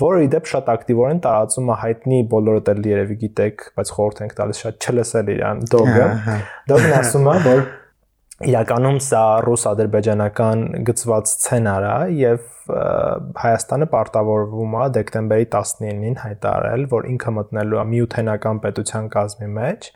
որը 0.01 0.21
իդեպ 0.25 0.49
շատ 0.49 0.69
ակտիվորեն 0.73 1.19
տարածում 1.25 1.69
է 1.69 1.75
հայտնի 1.83 2.19
բոլորդ 2.33 2.71
էլ 2.73 2.81
երևի 2.89 3.17
գիտեք, 3.23 3.65
բայց 3.77 3.91
խորհուրդ 3.95 4.21
ենք 4.25 4.33
տալիս 4.39 4.61
շատ 4.63 4.89
չլսել 4.89 5.31
իրան 5.35 5.63
դոգը։ 5.69 6.07
Դոգն 6.69 6.95
ասում 6.99 7.29
է, 7.29 7.35
որ 7.49 7.61
իրականում 8.49 8.99
սա 9.03 9.23
ռուս-ադրբեջանական 9.43 10.61
գծված 10.87 11.33
սցենար 11.33 11.87
է 11.89 11.97
եւ 12.19 12.47
Հայաստանը 12.69 13.87
պարտավորվում 13.89 14.75
է 14.79 14.83
դեկտեմբերի 14.95 15.47
19-ին 15.55 16.17
հայտարարել, 16.21 16.83
որ 16.91 17.07
ինքը 17.09 17.33
մտնելու 17.39 17.79
է 17.81 17.85
միութենական 17.89 18.61
պետության 18.63 19.09
կազմի 19.15 19.49
մեջ 19.57 19.89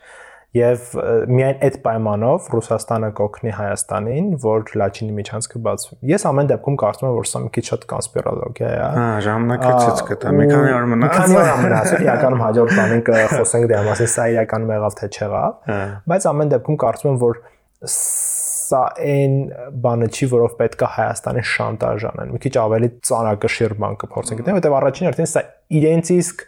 Եվ 0.53 0.89
միայն 1.33 1.63
այդ 1.65 1.77
պայմանով 1.81 2.47
Ռուսաստանը 2.53 3.07
կօգնի 3.17 3.53
Հայաստանին, 3.57 4.25
որ 4.43 4.67
Լաչինի 4.77 5.15
միջանցքը 5.17 5.61
բացվի։ 5.65 5.97
Ես 6.11 6.25
ամեն 6.29 6.51
դեպքում 6.51 6.77
կարծում 6.83 7.07
եմ, 7.07 7.15
որ 7.17 7.29
սա 7.31 7.41
մի 7.41 7.49
քիչ 7.55 7.63
շատ 7.71 7.87
կոնսպիրոլոգիա 7.89 8.69
է։ 8.69 8.83
Հա, 8.93 9.07
ժամանակից 9.25 10.03
կտա։ 10.11 10.33
Մի 10.37 10.47
քանի 10.53 10.75
օր 10.77 10.85
մնաց։ 10.93 11.17
քանի 11.17 11.39
օր 11.41 11.49
մնաց, 11.63 11.95
իրականում 12.05 12.43
հաջորդ 12.45 12.75
բանին 12.77 13.03
կխոսենք 13.09 13.67
դրա 13.73 13.81
մասին, 13.89 14.11
սա 14.13 14.27
իրականում 14.33 14.73
եղավ 14.77 14.97
թե 15.01 15.09
չեղավ։ 15.17 15.57
հա։ 15.73 15.81
Բայց 16.13 16.29
ամեն 16.33 16.53
դեպքում 16.53 16.79
կարծում 16.85 17.09
եմ, 17.09 17.19
որ 17.23 17.41
սա 17.93 18.83
այն 19.03 19.33
բանը 19.83 20.07
չի, 20.13 20.27
որով 20.33 20.53
պետք 20.61 20.83
է 20.85 20.89
Հայաստանին 20.93 21.47
շանտաժ 21.49 22.05
անեն։ 22.13 22.33
Մի 22.33 22.39
քիչ 22.45 22.53
ավելի 22.63 22.89
ծանրակշիռ 23.09 23.75
բան 23.83 23.97
կփորձենք 24.03 24.39
գտնել, 24.43 24.57
որտեղ 24.59 24.75
առաջին 24.79 25.09
հերթին 25.09 25.29
սա 25.33 25.43
իրենց 25.79 26.11
իսկ 26.13 26.45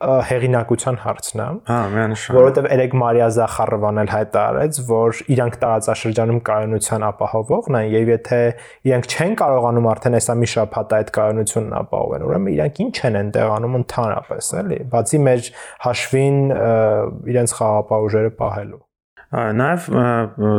հեղինակության 0.00 0.98
հարցն 1.04 1.40
է։ 1.44 1.46
Հա, 1.68 1.78
միանշան։ 1.94 2.36
Որովհետև 2.36 2.68
Էրեկ 2.76 2.96
Մարիա 3.00 3.28
Զախարովան 3.36 4.00
էլ 4.00 4.10
հայտարարեց, 4.14 4.80
որ 4.90 5.22
իրանք 5.36 5.58
տարածաշրջանում 5.64 6.40
կայունության 6.48 7.06
ապահովողն 7.10 7.78
են 7.80 7.88
եւ 7.94 8.12
եթե 8.14 8.40
իրանք 8.90 9.08
չեն 9.10 9.38
կարողանում 9.44 9.88
արդեն 9.92 10.18
այսա 10.20 10.36
մի 10.40 10.50
շաբաթ 10.56 10.94
այդ 11.00 11.14
կայունությունն 11.20 11.78
ապահովել, 11.84 12.28
ուրեմն 12.30 12.54
իրանք 12.56 12.84
ինչ 12.86 12.94
են 13.10 13.18
այնտեղ 13.20 13.56
անում 13.60 13.80
ընդհանրապես, 13.80 14.52
էլի։ 14.64 14.78
Բացի 14.94 15.24
մեր 15.30 15.50
հաշվին 15.88 16.38
իրենց 17.34 17.58
խաղապահ 17.60 18.08
ուժերը 18.08 18.38
պահելու։ 18.40 18.86
Նաև 19.30 19.84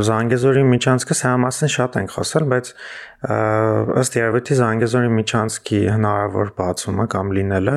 Զանգեզուրի 0.08 0.62
միջանցքը 0.64 1.16
սա 1.20 1.32
մասին 1.44 1.72
շատ 1.74 1.96
ենք 2.02 2.14
խոսել, 2.16 2.44
բայց 2.54 2.70
ըստ 4.02 4.14
երևույթի 4.18 4.56
Զանգեզուրի 4.62 5.10
միջանցքի 5.18 5.80
հնարավոր 5.92 6.52
բացումը 6.62 7.06
կամ 7.12 7.34
լինելը 7.38 7.74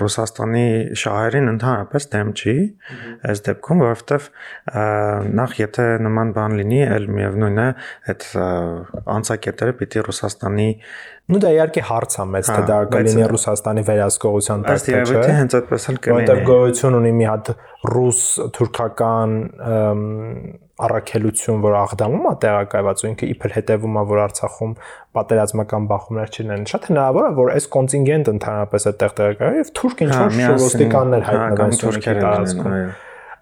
Ռուսաստանի 0.00 0.64
շահերին 1.02 1.50
ընդհանրապես 1.52 2.08
դեմ 2.16 2.32
չի 2.40 2.56
այս 3.28 3.44
դեպքում, 3.50 3.84
որովհետև 3.84 4.30
նախ 5.36 5.54
եթե 5.60 5.86
նման 6.06 6.32
բան 6.40 6.56
լինի, 6.62 6.80
ել 6.96 7.08
միևնույն 7.20 7.60
է 7.60 7.68
այդ 8.16 8.26
անցակետերը 9.16 9.76
պիտի 9.82 10.06
Ռուսաստանի 10.08 10.70
Ну 11.26 11.40
դա 11.42 11.48
իհարկե 11.56 11.82
հարց 11.88 12.12
է 12.22 12.24
մեծ, 12.30 12.48
թե 12.54 12.66
դա 12.68 12.74
կլինի 12.92 13.24
Ռուսաստանի 13.32 13.82
վերահսկողության 13.86 14.60
տակ 14.66 14.76
թե 14.76 14.76
չէ։ 14.76 14.76
Ըստ 14.76 14.90
երևույթի 14.92 15.32
հենց 15.36 15.56
այդպես 15.58 15.86
էլ 15.90 15.96
կլինի։ 16.04 16.20
Որտեղ 16.20 16.42
գոյություն 16.46 16.98
ունի 17.00 17.10
մի 17.16 17.26
հատ 17.26 17.50
ռուս-թուրքական 17.96 19.34
առաքելություն, 20.86 21.60
որ 21.64 21.74
աղդամում 21.80 22.28
է 22.30 22.34
տեղակայված 22.46 23.02
ու 23.02 23.10
ինքը 23.10 23.28
իբր 23.32 23.54
հետևում 23.56 23.96
է, 23.96 24.02
որ 24.12 24.20
Արցախում 24.26 24.72
պատերազմական 25.16 25.88
բախումներ 25.90 26.32
չլինեն։ 26.36 26.66
Շատ 26.70 26.88
հնարավոր 26.92 27.26
է, 27.26 27.32
որ 27.40 27.52
այս 27.56 27.68
կոնտինգենտը 27.74 28.34
ընդհանրապես 28.36 28.88
այդտեղ 28.92 29.16
տեղակայվի 29.16 29.62
եւ 29.62 29.72
թուրք 29.80 30.04
ինչ-որ 30.06 30.36
շոստիկաններ 30.46 31.26
հայտնվեն 31.32 31.78
թուրքերի 31.80 32.24
տարածքում 32.26 32.76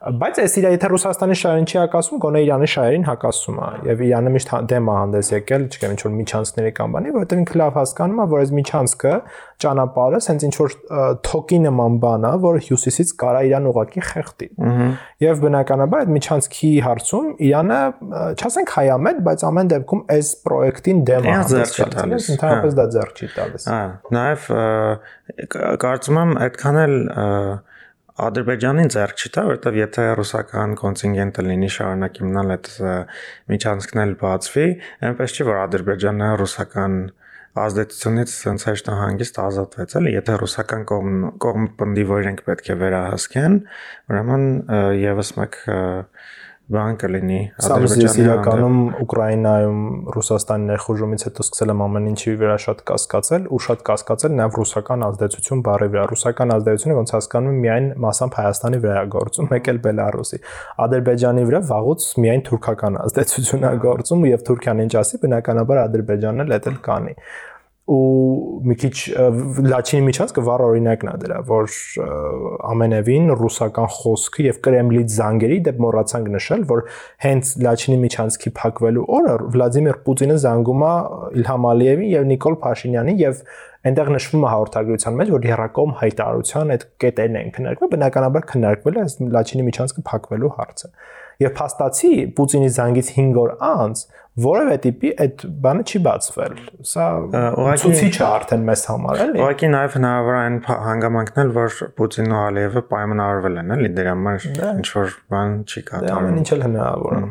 բայց 0.04 0.38
այս 0.42 0.54
իրա 0.60 0.70
եթե 0.74 0.88
Ռուսաստանի 0.92 1.36
շահերին 1.40 1.66
չի 1.70 1.76
հակասում, 1.80 2.18
գոնե 2.24 2.40
Իրանի 2.44 2.66
շահերին 2.74 3.04
հակասում 3.08 3.60
է 3.64 3.68
եւ 3.88 4.02
Իրանը 4.04 4.32
միշտ 4.34 4.50
դեմ 4.68 4.90
է 4.90 4.96
հանդես 4.98 5.30
եկել, 5.32 5.64
չգիտեմ 5.64 5.94
ինչ 5.94 6.02
որ 6.04 6.12
միջանցքների 6.18 6.72
կամ 6.78 6.94
բանի, 6.94 7.12
որովհետեւ 7.14 7.40
ինքը 7.44 7.58
լավ 7.60 7.78
հասկանում 7.78 8.20
է, 8.20 8.26
որ 8.34 8.42
այս 8.44 8.52
միջանցքը 8.58 9.14
ճանապարհը 9.64 10.20
սենց 10.24 10.44
ինչ 10.44 10.54
որ 10.60 10.76
թոկի 11.24 11.58
նման 11.64 11.98
բան 12.04 12.26
է, 12.28 12.32
որը 12.44 12.62
հյուսիսից 12.68 13.12
կարա 13.24 13.42
Իրան 13.48 13.68
ուղակի 13.70 14.04
խեղդի։ 14.10 14.48
Եվ 15.24 15.42
բնականաբար 15.44 16.04
այդ 16.04 16.12
միջանցքի 16.14 16.72
հարցում 16.84 17.28
Իրանը, 17.48 17.80
չասենք 18.34 18.74
հայամետ, 18.74 19.20
բայց 19.24 19.44
ամեն 19.48 19.70
դեպքում 19.72 20.02
այս 20.14 20.32
պրոյեկտին 20.44 21.04
դեմ 21.08 21.24
է 21.24 21.36
հանդես 21.38 21.76
գալիս։ 21.80 22.28
Ընդհանրապես 22.34 22.76
դա 22.80 22.86
ձեռք 22.94 23.22
չի 23.24 23.30
տալիս։ 23.38 23.68
Հա, 23.72 23.80
նաեւ 24.18 24.48
կարծում 25.84 26.20
եմ 26.24 26.36
այդքան 26.44 26.82
էլ 26.84 26.98
Ադրբեջանին 28.14 28.90
ձեռք 28.94 29.22
չի 29.24 29.28
տա, 29.34 29.42
որովհետև 29.48 29.76
եթե 29.80 30.02
ռուսական 30.20 30.74
կոնտինգենտը 30.78 31.42
լինի 31.48 31.70
շարունակի 31.74 32.26
մնալ 32.28 32.52
այդ 32.54 32.68
միջանցքն 33.50 34.02
էլ 34.04 34.12
բացվի, 34.20 34.66
այնպես 35.08 35.34
չի 35.34 35.46
որ 35.48 35.58
Ադրբեջանը 35.64 36.28
ռուսական 36.38 36.94
ազդեցությունից 37.64 38.36
ցենց 38.44 38.66
հեշտ 38.68 38.92
հանգիստ 39.00 39.40
ազատվեց, 39.44 39.96
էլի, 39.98 40.14
եթե 40.14 40.38
ռուսական 40.44 40.86
կողմ 40.90 41.18
կողմ 41.42 41.66
պնդի 41.82 42.06
որ 42.10 42.22
իրենք 42.24 42.40
պետք 42.46 42.70
է 42.70 42.78
վերահասկեն, 42.84 43.58
ուրեմն 44.10 44.46
եւս 45.02 45.34
մեկ 45.38 45.58
բան 46.72 46.94
կլինի 46.96 47.38
Ադրբեջանի 47.60 48.22
իրականում 48.22 48.76
Ուկրաինայում 49.04 49.80
Ռուսաստանի 50.14 50.68
ներխուժումից 50.70 51.24
հետո 51.26 51.44
սկսել 51.44 51.72
եմ 51.74 51.82
ամեն 51.84 52.06
ինչի 52.10 52.32
վրա 52.40 52.56
շատ 52.64 52.80
կասկածել 52.88 53.48
ու 53.52 53.60
շատ 53.66 53.84
կասկածել 53.88 54.34
նաև 54.38 54.56
ռուսական 54.60 55.04
ազդեցություն 55.08 55.64
բարի 55.68 55.88
վրա 55.92 56.04
ռուսական 56.14 56.54
ազդեցությունը 56.56 56.96
ոնց 57.00 57.14
հասկանում 57.14 57.52
եմ 57.52 57.60
միայն 57.64 57.88
մասամբ 58.08 58.38
Հայաստանի 58.40 58.80
վրա 58.84 59.04
է 59.04 59.10
գործում 59.14 59.50
մեկ 59.52 59.72
էլ 59.74 59.80
Բելարուսի 59.84 60.38
Ադրբեջանի 60.88 61.48
վրա 61.52 61.60
վաղուց 61.74 62.06
միայն 62.24 62.44
թուրքական 62.48 63.00
ազդեցություն 63.04 63.68
է 63.68 63.74
գործում 63.84 64.28
եւ 64.32 64.46
Թուրքիան 64.48 64.84
ինչ 64.88 64.94
ասի 65.04 65.20
բնականաբար 65.24 65.82
Ադրբեջանն 65.84 66.44
էլ 66.48 66.56
դա 66.64 66.78
կանի 66.88 67.14
ու 67.84 68.64
մի 68.64 68.74
քիչ 68.80 68.92
Լաչինի 69.68 70.04
միջանցքը 70.06 70.42
վառ 70.46 70.62
օրինակն 70.64 71.08
է 71.10 71.16
դրա, 71.20 71.40
որ 71.50 71.74
ամենևին 72.70 73.32
ռուսական 73.40 73.90
խոսքը 73.96 74.46
եւ 74.46 74.60
Կրեմլից 74.64 75.16
զանգերի 75.18 75.58
դեպ 75.66 75.82
մոռացանք 75.84 76.30
նշել, 76.32 76.64
որ 76.70 76.80
հենց 77.26 77.50
Լաչինի 77.66 77.98
միջանցքի 78.04 78.52
փակվելու 78.60 79.04
օրը 79.18 79.34
Վլադիմիր 79.52 79.98
Պուտինը 80.08 80.38
զանգում 80.46 80.84
է 80.88 80.94
Իլհամ 81.44 81.68
Ալիևին 81.74 82.10
եւ 82.14 82.26
Նիկոլ 82.32 82.56
Փաշինյանին 82.64 83.20
եւ 83.20 83.44
այնտեղ 83.84 84.10
նշվում 84.14 84.44
է 84.44 84.48
հաղորդագրության 84.48 85.16
մեջ, 85.20 85.30
որ 85.34 85.46
երակոմ 85.50 85.90
հայտարարության 86.00 86.70
այդ 86.72 86.84
կետերն 87.04 87.34
են 87.36 87.50
քննարկվել, 87.52 87.90
բնականաբար 87.94 88.46
քննարկվել 88.54 88.96
է 88.96 89.04
Լաչինի 89.34 89.66
միջանցքը 89.68 90.04
փակվելու 90.08 90.52
հարցը 90.56 90.88
եւ 91.42 91.54
փաստացի 91.58 92.12
Պուտինի 92.38 92.70
զանգից 92.74 93.10
5 93.14 93.38
օր 93.42 93.52
անց 93.68 94.02
որևէ 94.34 94.76
տիպի 94.82 95.10
այդ 95.24 95.42
բանը 95.62 95.84
չի 95.86 95.98
բացվել։ 96.04 96.54
Սա 96.90 97.04
ցուցիչ 97.82 98.14
է 98.18 98.24
արդեն 98.26 98.64
մեզ 98.66 98.82
համար, 98.90 99.20
էլի։ 99.24 99.40
Ուղղակի 99.44 99.70
նաեւ 99.74 99.94
հնարավոր 99.94 100.38
այն 100.40 100.56
հանգամանքն 100.88 101.40
էլ, 101.44 101.52
որ 101.54 101.78
Պուտինն 102.00 102.34
ու 102.34 102.40
Ալիևը 102.40 102.82
պայմանավորվել 102.90 103.60
են, 103.62 103.72
էլի 103.76 103.90
դրա 103.94 104.14
համար 104.14 104.48
դե։ 104.58 104.72
ինչ 104.82 104.88
որ 104.98 105.16
բան 105.34 105.56
չի 105.70 105.84
կատարվում։ 105.90 106.18
Ամեն 106.18 106.42
ինչ 106.42 106.48
էլ 106.54 106.66
հնարավոր 106.66 107.16
է։ 107.20 107.24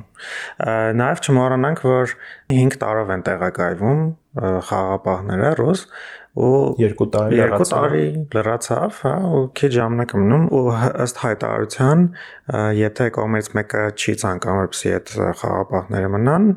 Նաեւ 1.04 1.24
չմոռանանք, 1.28 1.86
որ 1.92 2.18
5 2.54 2.80
տարով 2.84 3.14
են 3.14 3.26
տեղակայվում 3.28 4.04
խաղապահները 4.72 5.50
ռուս 5.60 5.88
ու 6.34 6.74
երկու 6.82 7.06
տարի 7.13 7.38
երկու 7.38 7.66
տարի 7.70 8.06
լրացավ, 8.34 8.96
հա, 9.06 9.13
ու 9.38 9.42
քիչ 9.60 9.70
ժամանակ 9.75 10.13
մնում 10.18 10.46
ու 10.58 10.62
ըստ 11.04 11.20
հայտարարության, 11.24 12.06
եթե 12.80 13.08
կողմից 13.18 13.50
մեկը 13.58 13.84
չի 13.94 14.16
ցանկանում, 14.24 14.62
որպեսզի 14.63 14.94
այդ 14.98 15.12
խաղապահները 15.42 16.10
մնան, 16.16 16.48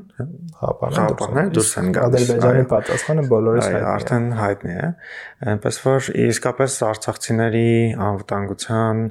խաղապահները 0.62 1.52
դուրս 1.58 1.72
են 1.82 1.90
գալիս։ 1.96 2.24
Ադրբեջանի 2.24 2.64
պատասխանը 2.72 3.26
բոլորիս 3.36 3.66
հայտնի 3.66 3.82
է։ 3.82 3.90
Արդեն 3.92 4.30
հայտնի 4.40 4.76
է։ 4.76 4.88
Այնպես 5.52 5.80
որ 5.84 6.08
իսկապես 6.24 6.78
արցախցիների 6.86 7.68
անվտանգության 8.06 9.04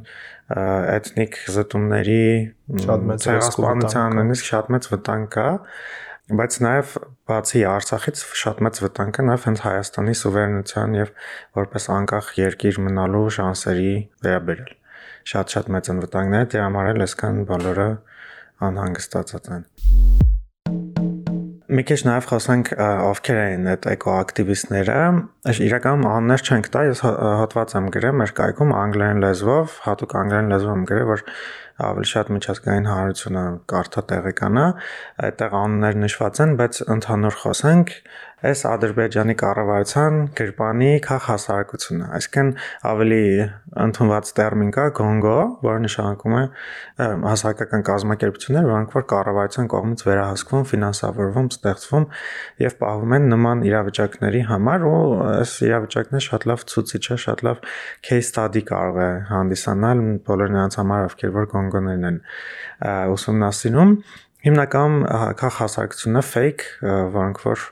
էթնիկ 0.46 1.38
զտումների 1.56 2.26
շատ 2.86 3.06
մեծ 3.10 3.30
ռիսկության 3.36 4.18
նույնիսկ 4.20 4.50
շատ 4.50 4.68
մեծ 4.76 4.90
վտանգ 4.94 5.32
կա 5.36 5.48
բայց 6.26 6.56
նաև 6.58 6.94
բացի 7.30 7.60
Արցախից 7.70 8.22
շատ 8.42 8.62
մեծ 8.66 8.80
վտանգ 8.82 9.18
է 9.22 9.26
նաև 9.28 9.44
հենց 9.46 9.60
Հայաստանի 9.62 10.16
սուվերենության 10.18 10.96
եւ 10.98 11.12
որպես 11.60 11.86
անկախ 11.96 12.32
երկիր 12.40 12.80
մնալու 12.88 13.28
շանսերի 13.38 13.94
վերաբերել։ 14.26 14.72
Շատ-շատ 15.30 15.70
մեծ 15.76 15.92
են 15.94 16.02
վտանգները, 16.02 16.50
դրա 16.56 16.66
համար 16.66 16.90
էլ 16.96 17.06
այսքան 17.06 17.42
բոլորը 17.52 17.90
անհանգստացած 18.66 19.52
են։ 19.54 19.68
Մի 21.76 21.84
քիչ 21.90 21.98
նաև 22.08 22.28
խոսանք 22.30 22.68
ովքեր 22.78 23.38
են 23.42 23.70
այդ 23.72 23.86
էկոակտիվիստները, 23.90 24.98
իրականում 25.66 26.04
անուններ 26.10 26.44
չենք 26.46 26.70
տա, 26.74 26.84
ես 26.90 27.02
հոդված 27.06 27.74
եմ 27.80 27.88
գրել 27.96 28.20
մեր 28.22 28.34
կայքում 28.38 28.74
անգլերեն 28.82 29.24
լեզվով, 29.26 29.80
հատուկ 29.86 30.14
անգլերեն 30.22 30.54
լեզվով 30.54 30.86
գրել, 30.92 31.08
որ 31.10 31.26
ավելի 31.76 32.08
շատ 32.12 32.30
միջազգային 32.32 32.86
հանրությունը 32.88 33.44
կարդա 33.72 34.02
տեղեկանա, 34.12 34.66
այդտեղ 35.28 35.56
անուններ 35.60 35.98
նշված 36.06 36.40
են, 36.46 36.54
բայց 36.62 36.80
ընդհանուր 36.96 37.40
խոսենք, 37.42 37.92
այս 38.44 38.62
Ադրբեջանի 38.68 39.34
կառավարության 39.40 40.16
գրպանի 40.36 40.90
քաղաքասարակությունը, 41.06 42.08
այսինքն 42.18 42.50
ավելի 42.90 43.20
ընդունված 43.86 44.32
տերմին 44.40 44.74
կա 44.76 44.86
Կոնգո, 45.00 45.36
որը 45.64 45.84
նշանակում 45.86 46.36
է 46.36 46.42
հասարակական 47.26 47.86
կազմակերպություններ, 47.90 48.68
որոնք 48.72 48.98
որ 48.98 49.06
կառավարության 49.14 49.70
կողմից 49.76 50.04
վերահսկվում, 50.10 50.66
ֆինանսավորվում, 50.76 51.48
ստեղծվում 51.56 52.08
եւ 52.66 52.78
պահվում 52.84 53.16
են 53.16 53.30
նման 53.36 53.64
իրավիճակների 53.72 54.44
համար 54.52 54.86
ու 54.92 55.00
այս 55.32 55.56
իրավիճակները 55.70 56.28
շատ 56.28 56.48
լավ 56.52 56.68
ցուցիչ 56.76 57.04
է, 57.06 57.18
շատ 57.26 57.46
լավ 57.48 57.64
case 58.04 58.30
study 58.36 58.66
կարող 58.68 59.00
է 59.00 59.10
հանդիսանալ 59.32 60.06
բոլոր 60.28 60.54
նրանց 60.56 60.80
համար, 60.82 61.10
ովքեր 61.10 61.34
որ 61.40 61.50
Կոնգոներն 61.56 62.08
են 62.12 62.22
ուսումնասիրում 63.16 63.92
հիմնական 64.46 65.00
քաղաքասարակությունը 65.42 66.22
fake, 66.26 66.68
որոնք 67.16 67.42
որ 67.46 67.66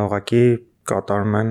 ուղղակի 0.00 0.44
կատարում 0.90 1.34
են 1.38 1.50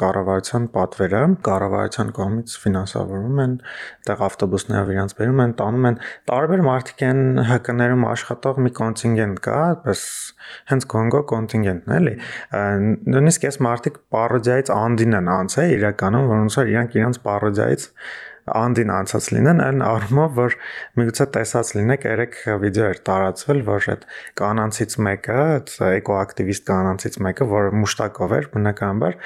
կառավարության 0.00 0.66
պատվերը, 0.74 1.20
կառավարության 1.46 2.12
կողմից 2.16 2.54
ֆինանսավորվում 2.62 3.40
են, 3.44 3.56
այդտեղ 4.04 4.22
ավտոբուսներով 4.28 4.92
իրանց 4.94 5.14
բերում 5.18 5.42
են, 5.44 5.54
տանում 5.60 5.88
են, 5.90 5.98
տարբեր 6.30 6.64
մարդիկ 6.68 7.04
են 7.08 7.22
ՀԿ-ներում 7.44 8.06
աշխատող 8.14 8.60
մի 8.64 8.72
կոնտինգենտ 8.80 9.42
կա, 9.44 9.58
այպես 9.74 10.04
հենց 10.72 10.86
Կոնգո 10.94 11.22
կոնտինգենտն 11.34 11.96
էլի։ 11.98 12.14
Նույնիսկ 13.14 13.48
այս 13.50 13.60
մարդիկ 13.68 13.98
պարոդիայից 14.14 14.72
անդին 14.78 15.18
են 15.20 15.32
անցել 15.34 15.74
իրականում, 15.74 16.30
որոնց 16.34 16.58
որ 16.60 16.72
իրանք 16.74 16.98
իրանք 17.00 17.20
պարոդիայից 17.28 17.88
անդին 18.44 18.90
անցած 18.92 19.26
լինեն, 19.32 19.60
այն 19.64 19.82
առումով, 19.88 20.32
որ 20.36 20.54
միգուցե 20.98 21.26
տեսած 21.34 21.70
լինեք, 21.78 22.02
երեք 22.10 22.34
վիդեո 22.60 22.88
էր 22.92 23.00
տարածվել, 23.08 23.60
որ 23.68 23.86
այդ 23.94 24.04
կանանցից 24.40 24.96
մեկը, 25.06 25.36
այդ 25.54 25.72
էկոակտիվիստ 25.88 26.66
կանանցից 26.68 27.16
մեկը, 27.24 27.46
որը 27.54 27.70
մուշտակով 27.80 28.34
էր, 28.38 28.48
բնականաբար, 28.54 29.16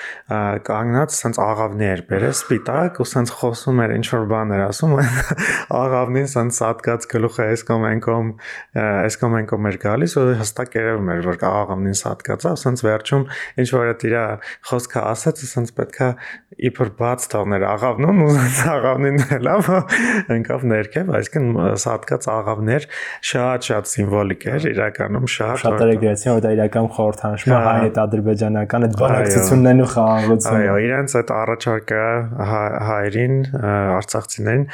կանգնած 0.68 1.16
սենց 1.18 1.40
աղավնի 1.48 1.88
էր 1.88 2.02
բերել 2.08 2.37
սպիտակ 2.38 3.00
ու 3.02 3.08
սենց 3.08 3.34
խոսում 3.42 3.82
էր 3.84 3.94
ինչ 3.98 4.06
որ 4.14 4.28
բաներ 4.32 4.64
ասում, 4.68 4.94
աղավնին 5.82 6.30
սենց 6.38 6.58
սատկած 6.62 7.08
գլուխը 7.10 7.48
այս 7.48 7.66
կամ 7.68 7.88
այն 7.88 8.02
կողմ, 8.06 8.32
այս 8.78 9.18
կամ 9.18 9.38
այն 9.38 9.50
կողմ 9.50 9.68
էր 9.72 9.78
գալիս 9.82 10.16
ու 10.18 10.26
հստակ 10.38 10.78
երևում 10.78 11.12
էր, 11.14 11.22
որ 11.28 11.40
աղավնին 11.48 11.98
սատկած 11.98 12.48
է, 12.48 12.54
սենց 12.62 12.84
վերջում 12.87 13.26
ինչ 13.58 13.68
որ 13.75 13.92
այդ 13.92 14.06
իր 14.08 14.16
խոսքը 14.68 15.04
ասաց, 15.08 15.42
սենց 15.48 15.75
պետքա 15.78 16.08
իբր 16.68 16.88
բաց 16.98 17.26
թողներ 17.32 17.64
աղավնուն 17.68 18.22
ու 18.25 18.30
սենց 18.34 18.60
աղավնի 18.72 19.07
աղավնին 19.08 19.42
լավ 19.46 19.68
ընկավ 20.34 20.64
ներքև, 20.68 21.10
այսինքն 21.18 21.76
սատկած 21.82 22.26
աղավներ 22.32 22.86
շատ-շատ 23.28 23.90
սիմվոլիկ 23.92 24.46
էր, 24.52 24.66
իրականում 24.72 25.26
շատ 25.34 25.62
շատերը 25.62 25.96
գրեցին, 26.02 26.30
որ 26.34 26.42
դա 26.44 26.52
իրական 26.56 26.88
խորհրդանշում 26.98 27.54
է 27.54 27.60
հայ 27.68 27.76
հետ 27.84 28.00
ադրբեջանական 28.04 28.86
այդ 28.88 28.96
բանակցություններն 28.98 29.82
ու 29.84 29.88
խաղաղությունը։ 29.94 30.58
Այո, 30.58 30.76
իրենց 30.88 31.16
այդ 31.18 31.32
առաջարկը 31.38 32.02
հայերին, 32.88 33.36
արցախցիներին 33.98 34.64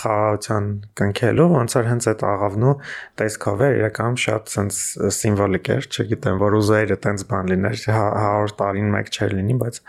խաղաղության 0.00 0.70
կնքելու, 1.00 1.48
ոնց 1.50 1.76
որ 1.80 1.90
հենց 1.90 2.08
այդ 2.10 2.24
աղավնու 2.30 2.74
տեսքով 3.20 3.64
էր, 3.66 3.74
իրականում 3.80 4.18
շատ 4.20 4.54
sense 4.54 4.80
սիմվոլիկ 5.20 5.70
էր, 5.74 5.88
չգիտեմ, 5.90 6.40
որ 6.40 6.56
ուզեիր 6.60 6.94
այտենց 6.96 7.26
բան 7.30 7.50
լիներ 7.50 7.76
100 7.80 7.96
հա, 7.96 8.32
տարին 8.60 8.90
մեկ 8.94 9.10
չէր 9.10 9.34
լինի, 9.40 9.56
բայց 9.60 9.80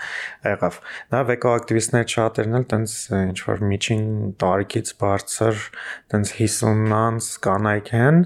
եղավ։ 0.51 0.79
Նա 1.11 1.21
վեկոակտիվիստներ 1.31 2.07
շատերն 2.11 2.59
էլ 2.61 2.65
տենց 2.71 2.95
ինչ 3.21 3.37
որ 3.51 3.61
միջին 3.71 4.03
տարիքից 4.41 4.91
բարձր 5.01 5.61
տենց 6.11 6.31
50-անց 6.39 7.27
կանայք 7.45 7.91
են, 8.01 8.19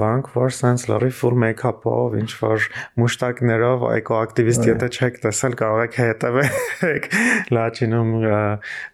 որոնք 0.00 0.30
որ 0.36 0.54
sense 0.56 0.88
լրի 0.90 1.10
full 1.16 1.36
make-up-ով, 1.42 2.16
ինչ 2.20 2.30
որ 2.40 2.66
մուշտակներով 3.00 3.86
էկոակտիվիստ 3.92 4.68
եթե 4.70 4.90
չեք 4.96 5.20
տեսել, 5.26 5.56
կարող 5.60 5.82
եք 5.86 5.98
հետևեք 6.00 7.08
լաչինում 7.56 8.12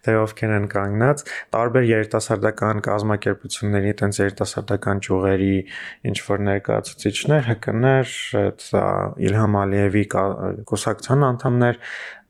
թե 0.03 0.17
ովքեր 0.23 0.55
են 0.57 0.67
կանգնած, 0.73 1.25
տարբեր 1.55 1.87
երիտասարդական 1.89 2.83
կազմակերպությունների 2.87 3.93
տենց 4.03 4.21
երիտասարդական 4.23 5.03
ճյուղերի 5.07 5.55
ինչ 6.11 6.17
որ 6.27 6.43
ներկայացուցիչներ, 6.49 7.47
հկներ, 7.51 8.17
այդ 8.43 8.67
Իլհամ 9.27 9.57
Ալիևի 9.63 10.03
կուսակցության 10.13 11.27
անդամներ 11.29 11.79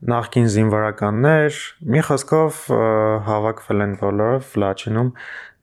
նախկին 0.04 0.48
զինվորականներ, 0.52 1.58
մի 1.94 2.00
խոսքով 2.08 2.58
հավաքվել 3.28 3.84
են 3.84 3.94
բոլորը 4.02 4.40
Ֆլաչինում, 4.52 5.12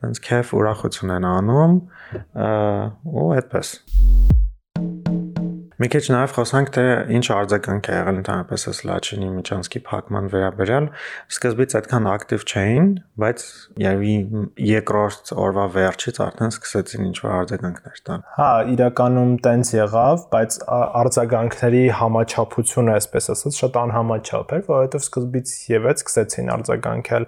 այնց 0.08 0.22
քեֆ 0.26 0.54
ուրախություն 0.58 1.13
են 1.18 1.28
անում 1.32 1.76
ու 3.22 3.28
այդպես։ 3.38 3.76
Մի 5.82 5.88
քիչ 5.89 6.02
նաև 6.13 6.34
խոսանք 6.36 6.67
թե 6.76 6.82
ինչ 7.17 7.24
արձագանք 7.34 7.88
է 7.89 7.94
եղել 7.96 8.17
ընդհանրապես 8.20 8.63
այս 8.70 8.80
Լաչինի 8.86 9.30
Միչանսկի 9.34 9.80
փակման 9.88 10.28
վերաբերյալ։ 10.30 10.89
Սկզբից 11.34 11.74
այդքան 11.80 12.10
ակտիվ 12.12 12.44
չէին, 12.52 12.91
բայց 13.24 13.46
երևի 13.82 14.17
երկրորդ 14.67 15.32
օրվա 15.41 15.65
վերջից 15.78 16.20
արդեն 16.28 16.54
սկսեցին 16.54 17.08
ինչ-որ 17.10 17.34
արձագանքներ 17.38 18.04
տալ։ 18.12 18.22
Հա, 18.36 18.52
իրականում 18.76 19.34
տենց 19.48 19.72
եղավ, 19.80 20.28
բայց 20.36 20.60
արձագանքների 21.02 21.84
համաչափությունը, 22.02 22.94
այսպես 23.02 23.32
ասած, 23.34 23.58
շատ 23.63 23.82
անհամաչափ 23.82 24.54
էր, 24.60 24.63
որովհետև 24.70 25.08
սկզբից 25.08 25.56
եւս 25.72 26.06
սկսեցին 26.06 26.54
արձագանքել 26.60 27.28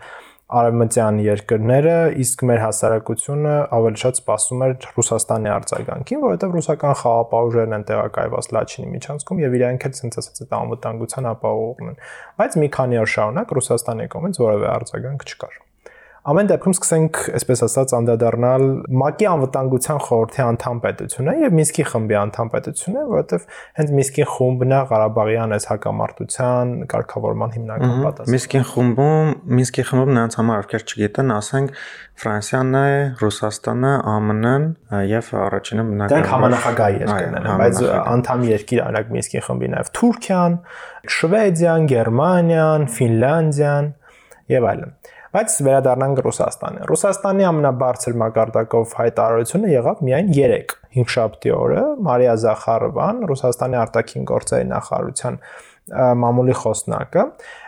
արևմտյան 0.51 1.19
երկրները, 1.23 1.93
իսկ 2.23 2.43
մեր 2.49 2.59
հասարակությունը 2.63 3.53
ավելի 3.77 4.01
շատ 4.03 4.19
սպասում 4.19 4.63
էր 4.67 4.87
Ռուսաստանի 4.97 5.51
արձագանքին, 5.53 6.21
որովհետև 6.23 6.55
ռուսական 6.57 6.97
խաղապահուժերն 7.01 7.77
են 7.79 7.85
տեղակայված 7.89 8.49
Լաչինի 8.59 8.93
միջանցքում 8.93 9.43
եւ 9.43 9.57
իրանք 9.59 9.87
էլ 9.89 9.97
ցենց 10.03 10.19
ասած 10.23 10.43
այդ 10.43 10.57
անվտանգության 10.59 11.29
ապահովողն 11.33 11.93
են։ 11.93 12.01
Բայց 12.43 12.57
մի 12.63 12.71
քանի 12.77 13.03
օր 13.03 13.13
շարունակ 13.17 13.55
Ռուսաստանի 13.59 14.09
կողմից 14.13 14.41
որևէ 14.43 14.73
արձագանք 14.73 15.29
չկար։ 15.31 15.61
Ամեն 16.23 16.47
դեպքում 16.47 16.73
սկսենք, 16.77 17.17
այսպես 17.35 17.61
ասած, 17.65 17.93
անդրադառնալ 17.97 18.61
ՄԱԿ-ի 18.95 19.25
անվտանգության 19.27 19.97
խորհրդի 20.03 20.41
անդամ 20.43 20.77
պետությունը 20.83 21.33
եւ 21.43 21.55
Մինսկի 21.57 21.83
խմբի 21.89 22.15
անդամ 22.19 22.51
պետությունը, 22.53 23.01
որովհետեւ 23.09 23.47
հենց 23.79 23.91
Մինսկի 23.97 24.27
խումբն 24.31 24.71
է 24.71 24.79
Ղարաբաղյան 24.93 25.55
այս 25.57 25.67
հակամարտության 25.73 26.71
կարգավորման 26.93 27.51
հիմնական 27.57 27.91
պատասխանը։ 28.07 28.33
Մինսկի 28.33 28.61
խումբում, 28.71 29.33
Մինսկի 29.59 29.85
խմբում 29.91 30.13
նրանց 30.15 30.37
համար 30.39 30.63
ովքեր 30.63 30.85
չգիտեն, 30.87 31.33
ասենք 31.43 31.75
Ֆրանսիան 32.23 32.71
է, 32.79 32.87
Ռուսաստանը, 33.19 33.93
ԱՄՆ-ն 34.23 34.65
եւ 35.11 35.31
առաջինը 35.43 35.85
բնական 35.91 36.13
Դրանք 36.13 36.31
համանախագահ 36.33 36.97
երկրներ 37.03 37.47
են, 37.51 37.57
բայց 37.63 37.81
անդամ 38.13 38.45
երկիր 38.53 38.83
արագ 38.83 39.11
Մինսկի 39.17 39.43
խմբի 39.49 39.71
նաեւ 39.73 39.91
Թուրքիան, 39.97 40.57
Շվեդիան, 41.17 41.89
Գերմանիան, 41.93 42.87
Ֆինլանդիան 42.93 43.91
եւ 44.53 44.69
այլն։ 44.71 44.95
Բայց 45.33 45.53
վերադառնանք 45.65 46.19
Ռուսաստանին։ 46.27 46.83
Ռուսաստանի 46.91 47.45
ամենաբարձր 47.47 48.17
մակարդակով 48.21 48.91
հայտարարությունը 48.99 49.71
եղավ 49.71 50.03
միայն 50.05 50.27
3 50.37 50.75
հինգշաբթի 50.93 51.53
օրը 51.57 51.85
Մարիա 52.05 52.35
Զախարովան, 52.43 53.23
Ռուսաստանի 53.31 53.79
արտաքին 53.81 54.27
գործերի 54.29 54.67
նախարարության 54.73 55.39
մամուլի 56.21 56.55
խոսնակը 56.61 57.23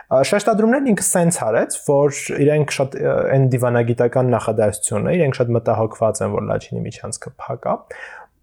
շեշտադրումներն 0.06 0.88
ինքը 0.92 1.04
սենց 1.04 1.38
արեց, 1.42 1.76
որ 1.88 2.18
իրենք 2.46 2.74
շատ 2.76 2.92
այն 3.34 3.46
դիվանագիտական 3.52 4.30
նախադասություն 4.36 5.08
է, 5.10 5.14
իրենք 5.18 5.38
շատ 5.40 5.50
մտահոգված 5.56 6.20
են, 6.22 6.30
որ 6.36 6.46
Լաչինի 6.46 6.82
միջանցքը 6.86 7.32
փակա 7.42 7.74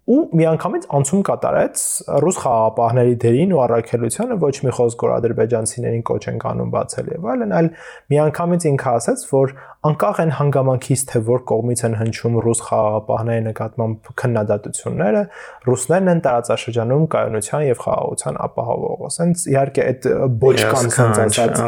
ու 0.04 0.18
միանգամից 0.36 0.82
անցում 0.98 1.20
կատարեց 1.24 1.82
ռուս 2.24 2.38
խաղապահների 2.44 3.14
դերին 3.24 3.54
ու 3.56 3.60
առաքելությանը 3.64 4.36
ոչ 4.42 4.54
մի 4.66 4.72
խոսք 4.76 5.04
որ 5.04 5.12
ադրբեջանցիներին 5.14 6.04
կոչ 6.10 6.22
են 6.28 6.42
անում 6.50 6.74
բացել 6.74 7.08
եւ 7.14 7.28
այլն, 7.34 7.54
այլ 7.56 7.70
միանգամից 8.12 8.66
ինքը 8.68 8.92
ասաց, 9.00 9.24
որ 9.32 9.54
անկախ 9.84 10.18
են 10.24 10.30
հանգամանքից 10.38 11.00
թե 11.10 11.20
որ 11.28 11.40
կողմից 11.50 11.80
են 11.84 11.94
հնչում 11.98 12.36
ռուս 12.44 12.60
խաղապահների 12.64 13.42
նկատմամբ 13.44 14.10
քննադատությունները, 14.20 15.22
ռուսներն 15.68 16.10
են 16.14 16.22
տարածաշրջանում 16.24 17.04
կայունության 17.14 17.64
եւ 17.68 17.82
խաղաղության 17.84 18.38
ապահովողը։ 18.44 19.10
Սենց 19.14 19.44
իհարկե 19.52 19.84
այդ 19.84 20.08
բոչկան 20.44 20.88
սենց 20.94 21.20
ասած 21.24 21.60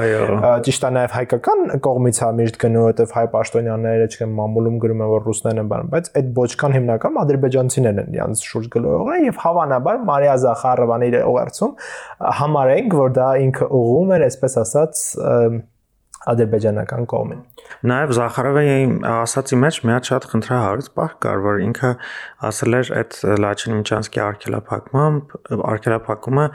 ճիշտ 0.66 0.86
է 0.86 0.90
նաեւ 0.96 1.16
հայկական 1.16 1.62
կողմից 1.86 2.16
է 2.16 2.30
միշտ 2.40 2.58
գնում, 2.64 2.86
որովհետեւ 2.86 3.14
հայ 3.16 3.26
պաշտոնյաները, 3.36 4.08
չգիտեմ, 4.10 4.34
մամուլում 4.40 4.80
գրում 4.86 5.04
են 5.06 5.12
որ 5.12 5.24
ռուսներն 5.26 5.62
են 5.62 5.70
բան, 5.76 5.92
բայց 5.92 6.10
այդ 6.16 6.32
բոչկան 6.40 6.76
հիմնական 6.76 7.20
ադրբեջանցիներն 7.26 8.02
են 8.06 8.16
իրանց 8.16 8.44
շուրջ 8.46 8.68
գլորողները 8.76 9.26
եւ 9.26 9.40
հավանաբար 9.44 10.02
Մարիա 10.06 10.36
Զախարովանի 10.46 11.10
ուղերձում 11.26 11.72
համարենք, 12.40 12.98
որ 13.00 13.16
դա 13.16 13.30
ինքը 13.46 13.70
ուղում 13.76 14.12
էր, 14.16 14.26
այսպես 14.26 14.60
ասած, 14.62 15.02
ադրբեջանական 16.32 17.06
կողմին։ 17.12 17.44
Նաև 17.90 18.12
Զախարովի 18.16 18.74
ասացի 19.12 19.60
մեջ 19.62 19.78
մի 19.86 19.94
հատ 19.96 20.10
շատ 20.10 20.26
խնդրահարույց 20.32 20.90
բառ 20.98 21.14
կար, 21.22 21.40
որ 21.46 21.62
ինքը 21.66 21.92
ասել 22.50 22.78
էր 22.80 22.92
այդ 23.00 23.16
Լաչին 23.46 23.78
Միչանսկի 23.80 24.22
արգելափակմամբ 24.26 25.36
արգելափակումը 25.76 26.46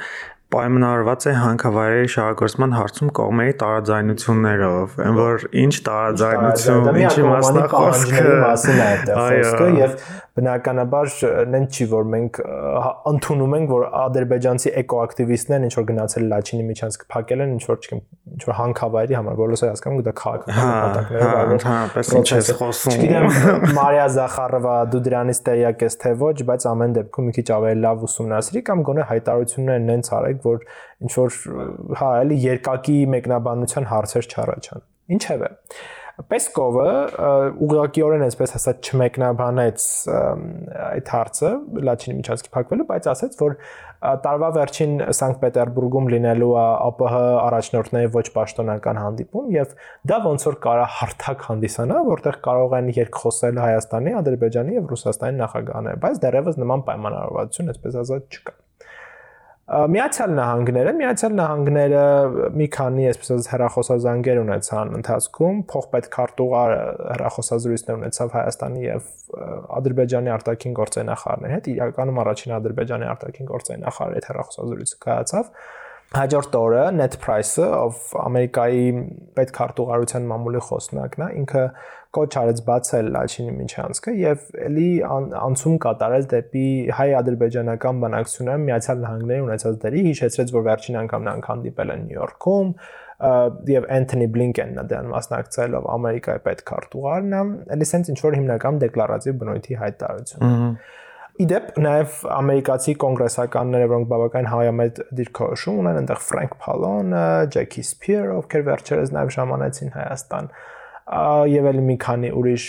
պայմանավորված 0.51 1.25
է 1.31 1.33
հանքավայրերի 1.39 2.09
շահագործման 2.11 2.73
հարցում 2.75 3.11
կողմերի 3.19 3.53
տարաձայնություններով, 3.61 4.97
այն 5.05 5.19
որ 5.19 5.45
ինչ 5.61 5.75
տարաձայնություն, 5.87 6.89
ինչի 7.05 7.23
մասնա 7.29 7.63
խոսքը 7.71 8.25
մասին 8.41 8.81
է 8.81 8.87
այդտեղ 8.87 9.21
խոսքը 9.21 9.69
եւ 9.77 9.95
բնականաբար 10.37 11.09
նեն 11.51 11.65
չի 11.75 11.85
որ 11.91 12.05
մենք 12.11 12.37
ընդունում 13.11 13.55
ենք 13.57 13.71
որ 13.71 13.83
ադրբեջանցի 14.01 14.71
էկոակտիվիստներն 14.81 15.65
ինչ 15.67 15.73
որ 15.75 15.85
գնացել 15.89 16.27
Լաչինի 16.31 16.65
միջանցք 16.69 17.03
փակել 17.11 17.43
են 17.45 17.51
ինչ 17.55 17.63
որ 17.67 17.81
չգիտեմ 17.81 18.03
ինչ 18.31 18.45
որ 18.47 18.55
հանքավայրի 18.61 19.17
համար 19.19 19.39
բոլորս 19.41 19.63
հասկանում 19.67 20.05
դա 20.07 20.13
քաղաքական 20.21 20.71
նպատակներով 20.71 21.35
այլ 21.41 21.53
ընդհանրապես 21.57 22.13
ինչ 22.21 22.27
ես 22.31 22.51
խոսում 22.61 22.95
չգիտեմ 22.95 23.75
Մարիա 23.75 24.07
Զախարովա 24.15 24.75
դու 24.95 25.03
դրանից 25.11 25.41
տեղյակ 25.51 25.85
ես 25.87 25.99
թե 26.01 26.13
ոչ 26.21 26.35
բայց 26.51 26.67
ամեն 26.71 26.95
դեպքում 27.01 27.27
մի 27.27 27.35
քիչ 27.37 27.47
ավելի 27.59 27.83
լավ 27.91 28.05
ուսումնասիրի 28.07 28.63
կամ 28.71 28.85
գոնե 28.87 29.07
հայտարարություններ 29.11 29.83
նենց 29.91 30.11
արեք 30.21 30.45
որ 30.47 30.65
ինչ 31.01 31.13
որ 31.19 31.39
հա 32.01 32.11
էլի 32.21 32.37
երկակի 32.45 32.97
մեկնաբանության 33.15 33.91
հարցեր 33.91 34.31
չառաջան 34.31 34.87
ինչևէ 35.17 35.51
Պեսկովը 36.29 36.89
ուղղակիորեն 37.65 38.23
այսպես 38.25 38.53
ասած 38.57 38.89
չմեկնաբանեց 38.91 39.85
այդ 40.11 41.11
հարցը 41.15 41.51
Լաչինի 41.87 42.15
միջանցքի 42.19 42.51
փակվելու, 42.55 42.85
բայց 42.91 43.09
ասաց, 43.13 43.37
որ 43.41 43.55
տարվա 44.25 44.49
վերջին 44.57 44.95
Սանկտ 45.17 45.41
Պետերբուրգում 45.41 46.09
լինելու 46.13 46.51
է 46.61 46.65
ԱՊՀ 47.01 47.11
առաջնորդների 47.47 48.11
ոչ 48.15 48.25
պաշտոնական 48.37 49.01
հանդիպում 49.01 49.51
եւ 49.55 49.75
դա 50.11 50.17
ոնց 50.25 50.47
որ 50.49 50.57
կարա 50.65 50.87
հարթակ 51.01 51.45
հանդիսանա, 51.51 52.01
որտեղ 52.11 52.41
կարող 52.49 52.75
են 52.81 52.91
երկխոսել 53.01 53.61
Հայաստանի, 53.65 54.17
Ադրբեջանի 54.21 54.77
եւ 54.81 54.89
Ռուսաստանի 54.95 55.41
նախագահները, 55.45 56.01
բայց 56.07 56.25
դեռևս 56.25 56.59
նման 56.65 56.85
պայմանավորվածություն 56.91 57.73
այսպես 57.75 58.01
ասած 58.05 58.41
չկա։ 58.41 58.60
Միացյալ 59.69 60.31
Նահանգները, 60.35 60.91
Միացյալ 60.97 61.35
Նահանգները 61.37 62.05
մի 62.59 62.65
քանի, 62.75 63.03
այսպես 63.11 63.29
ասած, 63.31 63.49
հերախոսազանգեր 63.51 64.39
ունեցան 64.41 64.89
ընթացքում, 64.97 65.59
փոխպետ 65.71 66.09
քարտուղար 66.15 66.73
հերախոսազրույցներ 67.11 67.99
ունեցավ 68.01 68.33
Հայաստանի 68.35 68.83
եւ 68.87 69.11
Ադրբեջանի 69.79 70.33
արտաքին 70.35 70.75
գործերի 70.81 71.07
նախարարների 71.11 71.55
հետ, 71.55 71.69
իրականում 71.75 72.19
առաջին 72.25 72.55
Ադրբեջանի 72.57 73.09
արտաքին 73.11 73.51
գործերի 73.53 73.83
նախարարի 73.85 74.19
հետ 74.19 74.29
հերախոսազրույցը 74.31 74.99
կայացավ 75.07 75.55
հաջորդ 76.11 76.55
օրը 76.59 76.79
Net 76.97 77.13
Price-ը, 77.23 77.67
ով 77.71 77.99
Ամերիկայի 78.19 78.87
պետքարտուղարության 79.37 80.25
մամուլի 80.27 80.63
խոսնակն 80.67 81.23
է, 81.23 81.27
ինքը 81.39 81.61
կոչ 82.15 82.29
արեց 82.41 82.59
բացել 82.67 83.09
Լաչինի 83.15 83.53
միջանցքը 83.57 84.13
եւ 84.19 84.41
ելի 84.65 84.87
անցում 85.07 85.77
կատարել 85.85 86.25
դեպի 86.33 86.65
հայ-ադրբեջանական 86.97 88.01
բանակցությունները 88.03 88.63
Միացյալ 88.65 88.99
Նահանգների 89.05 89.45
ունեցած 89.45 89.77
դերի, 89.85 90.01
հիշեցրեց, 90.07 90.51
որ 90.57 90.65
վերջին 90.67 90.99
անգամ 91.01 91.25
նրանք 91.27 91.47
հանդիպել 91.51 91.93
են 91.95 92.03
Նյու 92.11 92.19
Յորքում 92.21 92.73
եւ 93.71 93.87
Անթոնի 93.95 94.27
Բլինկենն 94.33 94.81
է 94.81 94.83
դրան 94.91 95.09
մասնակցել 95.11 95.75
ով 95.77 95.87
Ամերիկայի 95.95 96.41
պետքարտուղարն 96.47 97.35
է, 97.37 97.41
ելի 97.75 97.87
սենց 97.91 98.11
ինչ 98.11 98.19
որ 98.25 98.37
հիմնական 98.39 98.79
դեկլարատիվ 98.81 99.37
բնույթի 99.41 99.77
հայտարարություն։ 99.81 100.75
Իդեպ 101.41 101.67
նաև 101.81 102.15
ամերիկացի 102.35 102.93
կոնգրեսականները, 103.01 103.85
որոնք 103.91 104.09
բավական 104.11 104.47
հայամետ 104.51 104.99
դիրքորոշում 105.21 105.77
ունեն, 105.81 105.99
այնտեղ 106.01 106.19
Ֆրանկ 106.25 106.57
Փալոնը, 106.65 107.23
Ջեքի 107.55 107.83
Սփիեր, 107.87 108.27
ովքեր 108.41 108.65
վերջերս 108.67 109.13
նաև 109.15 109.31
ժամանեցին 109.37 109.93
Հայաստան, 109.95 110.49
եւ 111.11 111.67
ելի 111.71 111.83
մի 111.89 111.95
քանի 112.01 112.29
ուրիշ 112.39 112.65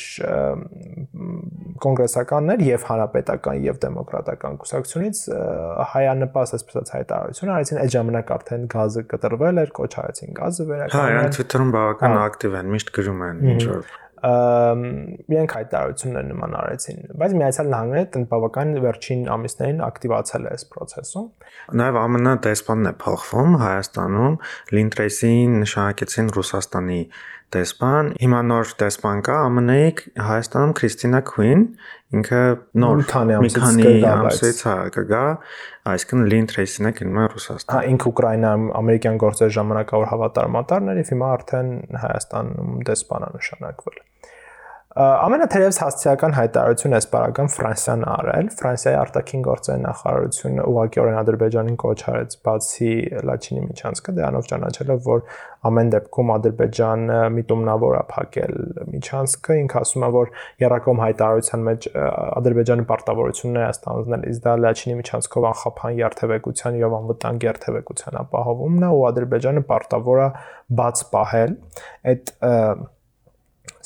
կոնգրեսականներ 1.83 2.65
եւ 2.67 2.87
հանրապետական 2.89 3.63
եւ 3.63 3.79
դեմոկրատական 3.85 4.59
կուսակցությունից 4.63 5.23
հայանպաստ 5.93 6.59
այսպես 6.59 6.93
հայտարարություն 6.97 7.55
արեցին 7.57 7.83
այդ 7.83 7.95
ժամանակ 7.97 8.35
արդեն 8.37 8.69
գազը 8.75 9.05
կտրվել 9.15 9.63
էր, 9.63 9.75
կոչ 9.79 9.91
արեցին 10.03 10.39
գազը 10.43 10.69
վերականգնել։ 10.73 11.03
Հա, 11.03 11.17
իրանք 11.17 11.37
Twitter-ում 11.39 11.75
բավական 11.79 12.17
ակտիվ 12.23 12.57
են, 12.63 12.73
միշտ 12.77 12.95
գրում 12.99 13.27
են 13.31 13.45
ինչ 13.53 13.63
որ 13.73 13.99
իրենք 14.23 15.55
հայտարարություններ 15.57 16.27
նման 16.29 16.53
արեցին, 16.55 16.99
բայց 17.19 17.33
Միացյալ 17.41 17.71
Նահանգները 17.73 18.11
տնդ 18.15 18.29
բավական 18.31 18.69
վերջին 18.85 19.25
ամիսներին 19.35 19.81
ակտիվացել 19.83 20.47
է 20.47 20.53
այս 20.53 20.65
process-ում։ 20.77 21.27
Նաև 21.83 21.99
ԱՄՆ 22.15 22.35
դեսպանն 22.47 22.87
է 22.87 22.95
փոխվում 23.03 23.57
Հայաստանում, 23.63 24.37
Լինտրեյսին 24.79 25.59
նշանակեցին 25.65 26.31
Ռուսաստանի 26.39 27.01
դեսպան, 27.53 28.09
հիմա 28.23 28.41
նոր 28.49 28.71
դեսպան 28.83 29.23
կա 29.27 29.37
ԱՄՆ-ի 29.57 29.89
Հայաստանում 30.27 30.73
Քրիստինա 30.79 31.21
Քուին, 31.29 31.65
ինքը 32.17 32.41
նոր 32.83 33.03
մի 33.03 33.07
քանի 33.13 33.91
ամսից 34.13 34.63
հա 34.69 34.77
կգա, 34.97 35.23
այսինքն 35.93 36.25
Lynn 36.33 36.49
Tracy-ն 36.53 36.89
է 36.89 36.93
գնում 37.01 37.21
Ռուսաստան։ 37.35 37.77
Հա, 37.77 37.83
ինքը 37.93 38.09
Ուկրաինայում 38.13 38.67
ամերիկյան 38.83 39.21
գործերի 39.23 39.57
ժամանակավոր 39.59 40.09
հավատարմատարներ 40.13 41.03
եւ 41.03 41.13
հիմա 41.13 41.31
արդեն 41.37 41.73
Հայաստանում 42.03 42.75
դեսպան 42.89 43.29
է 43.29 43.31
նշանակվել։ 43.37 44.01
Ամենաթերևս 44.93 45.79
հասցեական 45.81 46.35
հայտարարությունը 46.37 46.97
ասպարական 46.99 47.47
Ֆրանսիան 47.49 48.03
արել։ 48.13 48.49
Ֆրանսիայի 48.59 48.97
արտաքին 49.01 49.45
գործերի 49.47 49.81
նախարարությունը 49.87 50.67
ուղղակիորեն 50.69 51.17
Ադրբեջանին 51.23 51.79
կոչ 51.81 51.97
արեց 52.13 52.37
բացի 52.45 52.91
Լաչինի 53.31 53.63
միջանցքը, 53.71 54.15
դրանով 54.19 54.51
ճանաչելով, 54.53 55.01
որ 55.09 55.25
ամեն 55.73 55.93
դեպքում 55.97 56.33
Ադրբեջանը 56.37 57.19
միտումնավոր 57.39 57.97
է 57.97 58.05
փակել 58.13 58.55
միջանցքը, 58.93 59.59
ինքը 59.63 59.81
ասում 59.81 60.05
է, 60.05 60.11
որ 60.13 60.33
Երակոմ 60.61 61.03
հայտարարության 61.09 61.67
մեջ 61.73 61.91
Ադրբեջանի 61.97 62.89
պարտավորությունները 62.93 63.69
է 63.73 63.77
ստանձնել, 63.81 64.27
իսկ 64.29 64.45
դա 64.45 64.57
Լաչինի 64.61 64.97
միջանցքով 65.01 65.47
անխափան 65.53 66.01
երթևեկության 66.03 66.81
եւ 66.83 66.97
անվտանգ 67.01 67.47
երթևեկության 67.49 68.19
ապահովումն 68.27 68.83
է, 68.83 68.91
ու 68.93 69.07
Ադրբեջանը 69.13 69.63
պարտավոր 69.73 70.23
է 70.23 70.29
բաց 70.83 71.07
պահել 71.17 71.57
այդ 72.13 72.35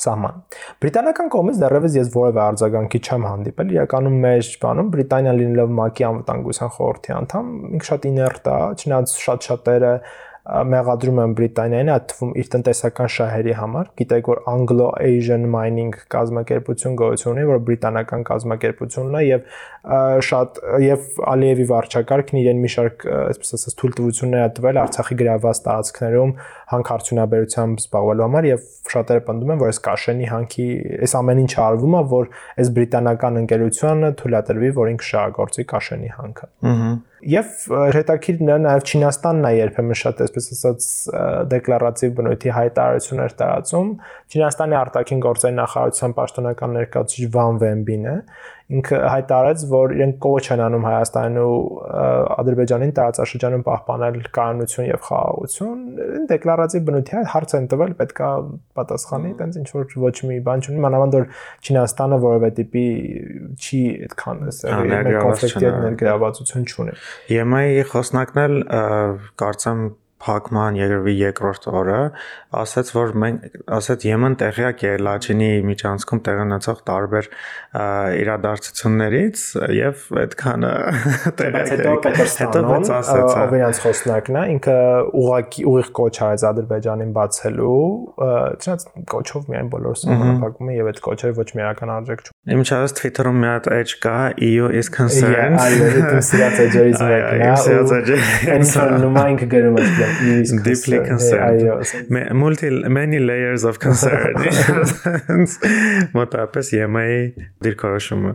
սահման։ 0.03 0.41
Բրիտանական 0.85 1.31
կողմից 1.35 1.61
դեռևս 1.63 1.97
ես 1.97 2.11
որևէ 2.17 2.43
արձագանքի 2.47 3.01
չեմ 3.07 3.27
հանդիպել։ 3.27 3.75
Իրականում 3.77 4.17
մեր 4.27 4.51
բանում 4.67 4.91
Բրիտանիան 4.97 5.41
լինելով 5.41 5.75
ՄԱԿ-ի 5.77 6.07
անվտանգության 6.11 6.73
խորհրդի 6.77 7.13
անդամ, 7.17 7.51
ինքը 7.77 7.89
շատ 7.91 8.09
իներտ 8.11 8.51
է, 8.53 8.59
չնայած 8.77 9.17
շատ 9.27 9.49
շատերը 9.51 9.93
մեղադրում 10.47 11.21
են 11.23 11.33
Բրիտանիային, 11.39 11.89
այդ 11.91 12.05
թվում 12.13 12.33
իր 12.39 12.51
տնտեսական 12.53 13.09
շահերի 13.17 13.55
համար։ 13.59 13.89
Գիտեք, 13.99 14.29
որ 14.31 14.41
Anglo-Asian 14.53 15.47
Mining 15.51 15.97
կազմակերպություն 16.15 16.99
գոյություն 17.01 17.33
ունի, 17.33 17.47
որ 17.51 17.63
բրիտանական 17.67 18.23
կազմակերպությունն 18.31 19.17
է 19.19 19.23
եւ 19.27 19.49
շատ 20.27 20.61
եւ 20.83 21.19
Ալիևի 21.33 21.67
վարչակարգն 21.71 22.41
իրեն 22.43 22.63
մի 22.63 22.71
շարք, 22.77 23.05
այսպես 23.17 23.57
ասած, 23.59 23.77
թույլտվություններ 23.83 24.47
է 24.47 24.49
տվել 24.57 24.81
Արցախի 24.83 25.19
գրաված 25.23 25.61
տարածքներում 25.67 26.33
հանքարդյունաբերությամբ 26.75 27.83
զբաղվելու 27.87 28.27
համար 28.27 28.49
եւ 28.51 28.65
շատերը 28.91 29.25
պնդում 29.27 29.53
են, 29.55 29.61
որ 29.63 29.71
այս 29.73 29.81
Կաշենի 29.87 30.31
հանքի 30.31 30.67
այս 31.07 31.17
ամեն 31.23 31.43
ինչը 31.47 31.61
արվում 31.67 31.97
է, 31.97 32.03
որ 32.17 32.31
այս 32.63 32.73
բրիտանական 32.77 33.41
ընկերությունը 33.43 34.11
թույլատրվի, 34.23 34.73
որ 34.77 34.91
ինքը 34.95 35.11
շահագործի 35.11 35.67
Կաշենի 35.75 36.13
հանքը։ 36.17 36.51
Ահա 36.73 36.91
Եվ 37.25 37.53
հետաքրքիրն 37.97 38.51
է 38.53 38.57
նաև 38.61 38.83
Չինաստանն 38.91 39.47
է 39.49 39.53
երբեմն 39.57 39.97
շատ 39.97 40.19
այսպես 40.27 40.49
ասած 40.53 40.89
դեկլարատիվ 41.53 42.11
բնույթի 42.19 42.53
հայտարարություններ 42.57 43.35
տարածում։ 43.41 43.89
Չինաստանի 44.37 44.77
արտաքին 44.81 45.23
գործերի 45.25 45.57
նախարարության 45.57 46.15
պաշտոնական 46.19 46.77
ներկայացուցիչ 46.77 47.31
Վան 47.37 47.61
Վենբին 47.63 48.05
է, 48.13 48.17
ինքը 48.67 48.99
հայտարարեց, 49.07 49.63
որ 49.71 49.93
իրենք 49.95 50.17
կոչ 50.25 50.45
են 50.51 50.61
անում 50.65 50.87
Հայաստանին 50.87 51.37
ու 51.39 51.59
Ադրբեջանին 52.35 52.93
տարածաշրջանում 52.97 53.63
պահպանել 53.67 54.17
կայունություն 54.37 54.89
եւ 54.89 55.05
խաղաղություն։ 55.07 55.85
Դեկլարատիվ 56.33 56.87
բնույթի 56.89 57.23
հարց 57.35 57.55
են 57.57 57.69
տվել, 57.71 57.93
պետքա 58.01 58.31
պատասխանի, 58.81 59.31
տենց 59.39 59.61
ինչ 59.63 59.69
որ 59.77 59.87
ոչ 60.07 60.17
մի 60.31 60.39
բան 60.51 60.67
չունի, 60.67 60.83
մանավանդ 60.87 61.17
որ 61.17 61.29
Չինաստանը 61.63 62.19
որևէ 62.27 62.51
տիպի 62.59 62.87
չի 63.55 63.83
այդքան 64.07 64.43
կոնֆլիկտի 65.27 65.71
ներգրավվածություն 65.87 66.67
չունի։ 66.67 66.99
ԵՄ-ի 67.31 67.87
խոսնակն 67.95 68.43
էլ 68.47 68.59
կարծեմ 69.47 69.87
փակման 70.23 70.77
երևի 70.79 71.13
երկրորդ 71.21 71.67
օրը 71.69 71.99
ասաց 72.57 72.91
որ 72.97 73.11
մենք 73.23 73.57
ասաց 73.77 74.05
ԵՄ-ն 74.07 74.37
տեղյակ 74.41 74.85
է 74.89 74.93
Լաչինի 75.07 75.51
միջանցքում 75.69 76.21
տեղանացող 76.29 76.79
տարբեր 76.89 77.29
իրադարձություններից 78.23 79.43
եւ 79.77 80.05
այդքանը 80.23 80.73
տեղյակ 81.41 81.73
հետո 81.73 82.27
հետո 82.41 82.63
ոնց 82.71 82.93
ասաց 82.97 83.37
ով 83.43 83.55
իրանց 83.61 83.83
խոսնակն 83.85 84.41
է 84.41 84.45
ինքը 84.57 84.79
ուղակի 85.21 85.67
ուղիղ 85.73 85.91
կոչ 86.01 86.15
արեց 86.27 86.47
Ադրբեջանին 86.51 87.13
բացելու 87.17 87.77
չնայած 88.57 88.87
կոչով 89.13 89.51
միայն 89.53 89.71
բոլորս 89.77 90.07
համապակում 90.17 90.73
են 90.73 90.79
եւ 90.81 90.91
այդ 90.93 91.03
կոչերը 91.07 91.37
ոչ 91.37 91.49
միական 91.61 91.95
արժեք 91.97 92.25
չունի 92.25 92.57
Իմ 92.57 92.65
չարս 92.67 92.97
Twitter-ում 92.97 93.41
մի 93.43 93.49
հատ 93.53 93.71
edge 93.77 93.95
կա 94.07 94.17
EU 94.47 94.73
is 94.81 94.91
concerned 94.97 95.61
այո 95.61 95.91
այդ 95.93 96.27
սիրած 96.31 96.61
edge-ից 96.67 97.05
մեկն 97.05 97.45
է 97.47 97.53
սիրած 97.67 97.95
edge 98.01 98.19
այն 98.57 99.01
նոմա 99.05 99.25
ինքը 99.35 99.49
գրում 99.57 99.81
է 99.83 99.87
deeply 100.67 101.01
concerned. 101.07 101.63
multi 102.35 102.71
many 102.99 103.19
layers 103.19 103.65
of 103.65 103.79
concern. 103.79 104.35
մոտապես 106.19 106.73
EMA-ի 106.81 107.19
դիրքորոշումը 107.65 108.35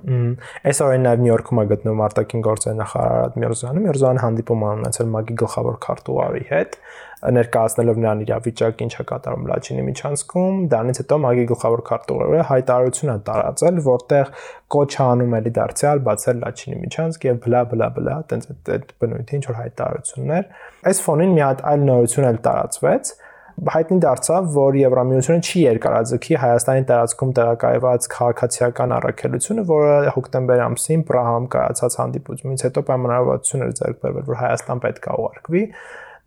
այս 0.72 0.82
օրին 0.86 1.08
նաև 1.08 1.24
Նյու 1.26 1.32
Յորքում 1.32 1.62
է 1.62 1.66
գտնվում 1.72 2.04
արտաքին 2.08 2.44
գործերի 2.48 2.78
նախարար 2.82 3.22
Արադ 3.22 3.38
Միրզյանը 3.42 3.84
Միրզյանը 3.86 4.24
հանդիպում 4.26 4.66
ունեցել 4.72 5.10
ՄԱԳ-ի 5.12 5.38
գլխավոր 5.42 5.78
քարտուղարի 5.86 6.44
հետ 6.52 6.78
ներկայացնելով 7.22 8.00
նրան 8.02 8.22
իրավիճակը 8.26 8.86
ինչա 8.88 9.04
կատարում 9.12 9.44
Լաչինի 9.52 9.84
միջանցքում, 9.88 10.56
դրանից 10.72 11.00
հետո 11.02 11.18
ՄԱԳ-ի 11.22 11.44
գլխավոր 11.52 11.84
քարտուղարը 11.90 12.46
հայտարարություն 12.50 13.12
է 13.14 13.18
տարածել, 13.28 13.82
որտեղ 13.86 14.32
կոչ 14.74 14.92
անում 15.06 15.36
էլի 15.38 15.52
դարձյալ 15.60 16.02
բացել 16.08 16.42
Լաչինի 16.42 16.80
միջանցք 16.82 17.28
եւ 17.30 17.40
բլա 17.46 17.62
բլա 17.72 17.90
բլա, 17.98 18.16
տենց 18.32 18.50
այդ 18.74 18.94
բնույթի 19.04 19.38
ինչ 19.38 19.46
որ 19.52 19.58
հայտարարություններ։ 19.62 20.50
Այս 20.82 21.02
ֆոնին 21.06 21.36
մի 21.38 21.44
հատ 21.46 21.61
այլ 21.72 21.86
նորություն 21.92 22.28
էլ 22.32 22.40
տարածվեց, 22.48 23.12
հայտնի 23.72 23.98
դարձավ, 24.02 24.46
որ 24.56 24.78
Եվրամիությունը 24.80 25.42
չի 25.46 25.60
երկարաձգի 25.62 26.38
Հայաստանի 26.42 26.86
տարածքում 26.92 27.34
տեղակայված 27.38 28.08
քաղաքացիական 28.14 28.94
առաքելությունը, 28.98 29.66
որը 29.72 30.14
հոկտեմբեր 30.16 30.64
ամսին 30.66 31.04
Պրահայում 31.12 31.50
կայացած 31.56 31.98
հանդիպումից 32.02 32.64
հետո 32.66 32.84
պայմանավորվածություն 32.90 33.66
էր 33.68 33.76
ձեռք 33.82 34.00
բերվել, 34.02 34.26
որ 34.32 34.40
Հայաստան 34.42 34.82
պետք 34.88 35.06
է 35.12 35.18
ուղարկվի 35.22 35.64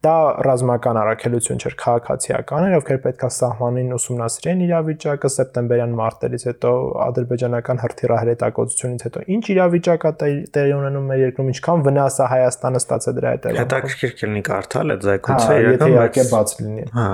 դա 0.05 0.15
ռազմական 0.47 0.99
առաքելություն 1.01 1.61
չէր 1.65 1.77
քաղաքացիական 1.81 2.67
էր, 2.69 2.77
ովքեր 2.79 3.01
պետքա 3.05 3.31
սահմանին 3.37 3.95
ուսումնասիրեն 3.97 4.65
իրավիճակը 4.65 5.31
սեպտեմբերյան 5.35 5.95
մարտերից 6.01 6.47
հետո 6.51 6.73
ադրբեջանական 7.09 7.83
հրթիռահրետակոծությունից 7.85 9.05
հետո 9.09 9.25
ինչ 9.35 9.45
իրավիճակ 9.55 10.09
է 10.09 10.15
տեղի 10.55 10.75
ունենում 10.79 11.13
մեր 11.13 11.23
երկրում, 11.25 11.53
ինչքան 11.55 11.85
վնաս 11.89 12.19
է 12.25 12.31
Հայաստանը 12.35 12.83
ստացել 12.85 13.19
դրա 13.21 13.35
հետ։ 13.35 13.49
Հետաքրքիր 13.65 14.17
կլինի 14.21 14.43
կարդալ 14.51 14.95
այդ 14.95 15.07
զեկույցը 15.11 15.61
իրական, 15.65 15.95
բայց 16.01 16.35
բաց 16.35 16.59
լինի։ 16.65 16.91
Հա, 16.95 17.07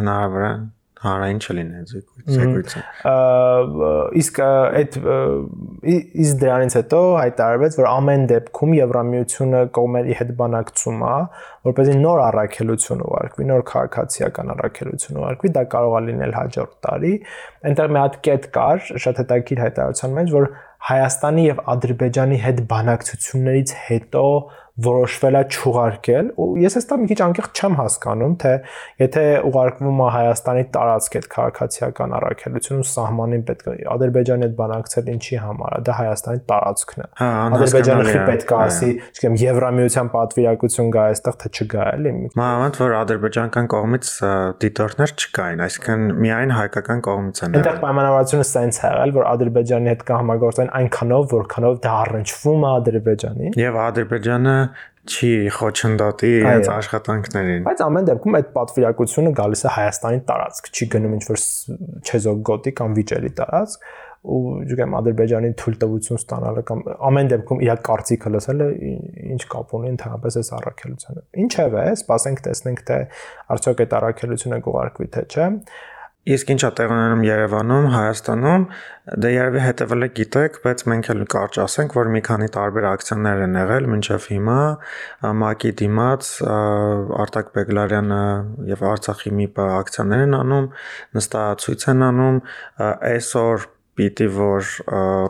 հնարավոր 0.00 0.46
է 0.50 0.52
Հարային 1.00 1.38
չլիներ 1.40 1.84
զեկույցը։ 2.28 2.80
Իսկ 4.20 4.40
այդ 4.44 4.98
իսկ 6.20 6.40
դրանից 6.42 6.76
հետո 6.76 7.00
հայտարարվեց, 7.16 7.78
որ 7.80 7.88
ամեն 7.90 8.26
դեպքում 8.34 8.74
Եվրամիությունը 8.76 9.62
կողմերի 9.80 10.16
հետ 10.20 10.34
բանակցում 10.40 11.04
է, 11.08 11.14
որպեսզի 11.70 11.96
նոր 12.04 12.20
առաքելություն 12.26 13.04
ուղարկվի, 13.08 13.48
նոր 13.50 13.64
քաղաքացիական 13.70 14.52
առաքելություն 14.56 15.20
ուղարկվի, 15.24 15.52
դա 15.56 15.64
կարող 15.76 15.96
է 15.96 16.02
լինել 16.10 16.36
հաջորդ 16.36 16.74
տարի։ 16.84 17.14
Այնտեղ 17.70 17.94
մի 17.96 18.00
հատ 18.00 18.20
կետ 18.28 18.50
կար, 18.60 18.84
շատ 19.04 19.22
հետաքրքիր 19.24 19.64
հայտարարության 19.64 20.18
մեջ, 20.20 20.34
որ 20.36 20.52
Հայաստանի 20.80 21.42
եւ 21.44 21.58
Ադրբեջանի 21.68 22.36
հետ 22.40 22.60
բանակցություններից 22.70 23.72
հետո 23.88 24.22
որոշվել 24.84 25.36
է 25.40 25.42
չուղարկել 25.50 26.30
ու 26.40 26.48
ես 26.60 26.76
էստա 26.80 26.98
մի 27.00 27.08
քիչ 27.10 27.18
անկեղծ 27.26 27.60
չեմ 27.60 27.76
հասկանում 27.80 28.34
թե 28.40 28.52
եթե 29.02 29.24
ուղարկվում 29.50 30.00
է 30.00 30.08
Հայաստանի 30.14 30.64
տարածք 30.76 31.16
այդ 31.20 31.26
քաղաքացիական 31.34 32.14
առաքելությունը 32.20 32.86
սահմանին 32.90 33.44
պետք 33.50 33.68
է 33.70 33.74
Ադրբեջանի 33.94 34.46
հետ 34.46 34.54
բանակցել 34.60 35.10
ինչի 35.14 35.40
համար 35.44 35.76
է 35.76 35.82
դա 35.90 35.96
Հայաստանի 36.00 36.42
տարածքն 36.50 37.00
է 37.00 37.08
հա, 37.20 37.30
Ադրբեջանը 37.60 38.06
խի 38.10 38.20
պետք 38.30 38.50
է 38.50 38.58
ասի 38.60 38.90
չգիտեմ 39.00 39.38
Եվրամիության 39.40 40.10
պատվիրակություն 40.14 40.90
գա 40.94 41.04
այստեղ 41.10 41.38
թե 41.40 41.52
չգա 41.60 41.86
էլի 41.90 42.14
Մանավանդ 42.40 42.80
որ 42.80 42.94
ադրբեջանական 43.00 43.70
կողմից 43.74 44.10
դիտորդներ 44.64 45.14
չկային 45.20 45.64
այսինքն 45.66 46.06
միայն 46.24 46.54
հայկական 46.56 47.02
կողմից 47.10 47.42
են 47.46 47.56
Այնտեղ 47.60 47.80
պայմանավորվածությունը 47.84 48.46
սենց 48.50 48.80
է 48.80 48.90
եղել 48.90 49.14
որ 49.16 49.28
Ադրբեջանի 49.30 49.90
հետ 49.90 50.04
կհամագործեն 50.10 50.70
այնքանով 50.80 51.26
որքանով 51.30 51.78
դա 51.84 51.94
առնչվում 52.00 52.64
է 52.64 52.70
Ադրբեջանին 52.80 53.58
Եվ 53.60 53.78
Ադրբեջանը 53.80 54.56
չի 55.10 55.30
խոչընդոտի 55.56 56.30
իրենց 56.40 56.68
աշխատանքներին։ 56.74 57.64
Բայց 57.66 57.82
ամեն 57.86 58.08
դեպքում 58.10 58.36
այդ 58.40 58.50
պատվիրակությունը 58.56 59.32
գալիս 59.40 59.64
է 59.64 59.72
Հայաստանի 59.76 60.20
տարածք, 60.30 60.70
չի 60.70 60.88
գնում 60.94 61.16
ինչ-որ 61.18 61.42
չեզոք 62.10 62.42
գոտի 62.50 62.72
կամ 62.80 62.96
վիճելի 63.00 63.32
տարածք 63.40 63.90
ու 64.20 64.40
ջուկեմ 64.68 64.94
Ադրբեջանի 64.98 65.50
թույլտվություն 65.60 66.18
ստանալը 66.20 66.62
կամ 66.68 66.82
ամեն 67.08 67.30
դեպքում 67.32 67.62
իր 67.64 67.78
կարծիքը 67.86 68.32
լսելը 68.34 68.66
ինչ 69.32 69.40
կապ 69.54 69.72
ունի 69.78 69.92
ընդհանրապես 69.94 70.36
այս 70.40 70.50
առաքելությանը։ 70.58 71.22
Ինչևէ, 71.44 71.84
սպասենք 71.96 72.42
տեսնենք 72.44 72.82
թե 72.90 72.98
արդյոք 73.56 73.80
այդ 73.86 73.96
առաքելությունը 74.00 74.60
կուղարկվի 74.68 75.08
թե 75.16 75.24
չէ։ 75.30 75.48
Իսկ 76.28 76.50
ինչա 76.52 76.68
տեղ 76.76 76.90
ունենում 76.92 77.22
Երևանում, 77.24 77.86
Հայաստանում, 77.94 78.64
դե 79.24 79.28
երևի 79.32 79.60
հետևել 79.64 80.04
եք 80.04 80.12
գիտեք, 80.18 80.58
բայց 80.66 80.82
մենք 80.92 81.08
էլ 81.14 81.22
կարճ 81.32 81.58
ասենք, 81.64 81.96
որ 81.96 82.10
մի 82.12 82.20
քանի 82.28 82.48
տարբեր 82.56 82.86
ակցիաներ 82.90 83.40
են 83.46 83.56
եղել 83.56 83.88
մինչև 83.94 84.26
հիմա, 84.34 84.58
ՄԱԿ-ի 85.30 85.72
դիմաց 85.80 86.30
Արտակ 87.24 87.50
Բեգլարյանը 87.56 88.20
եւ 88.68 88.84
Արցախի 88.92 89.32
ՄԻՊ-ը 89.32 89.66
ակցիաներ 89.80 90.24
են 90.28 90.38
անում, 90.44 90.70
նստացույց 91.16 91.88
են 91.94 92.06
անում, 92.10 92.40
այսօր 92.84 93.68
պիտի 94.00 94.28
որ 94.36 94.70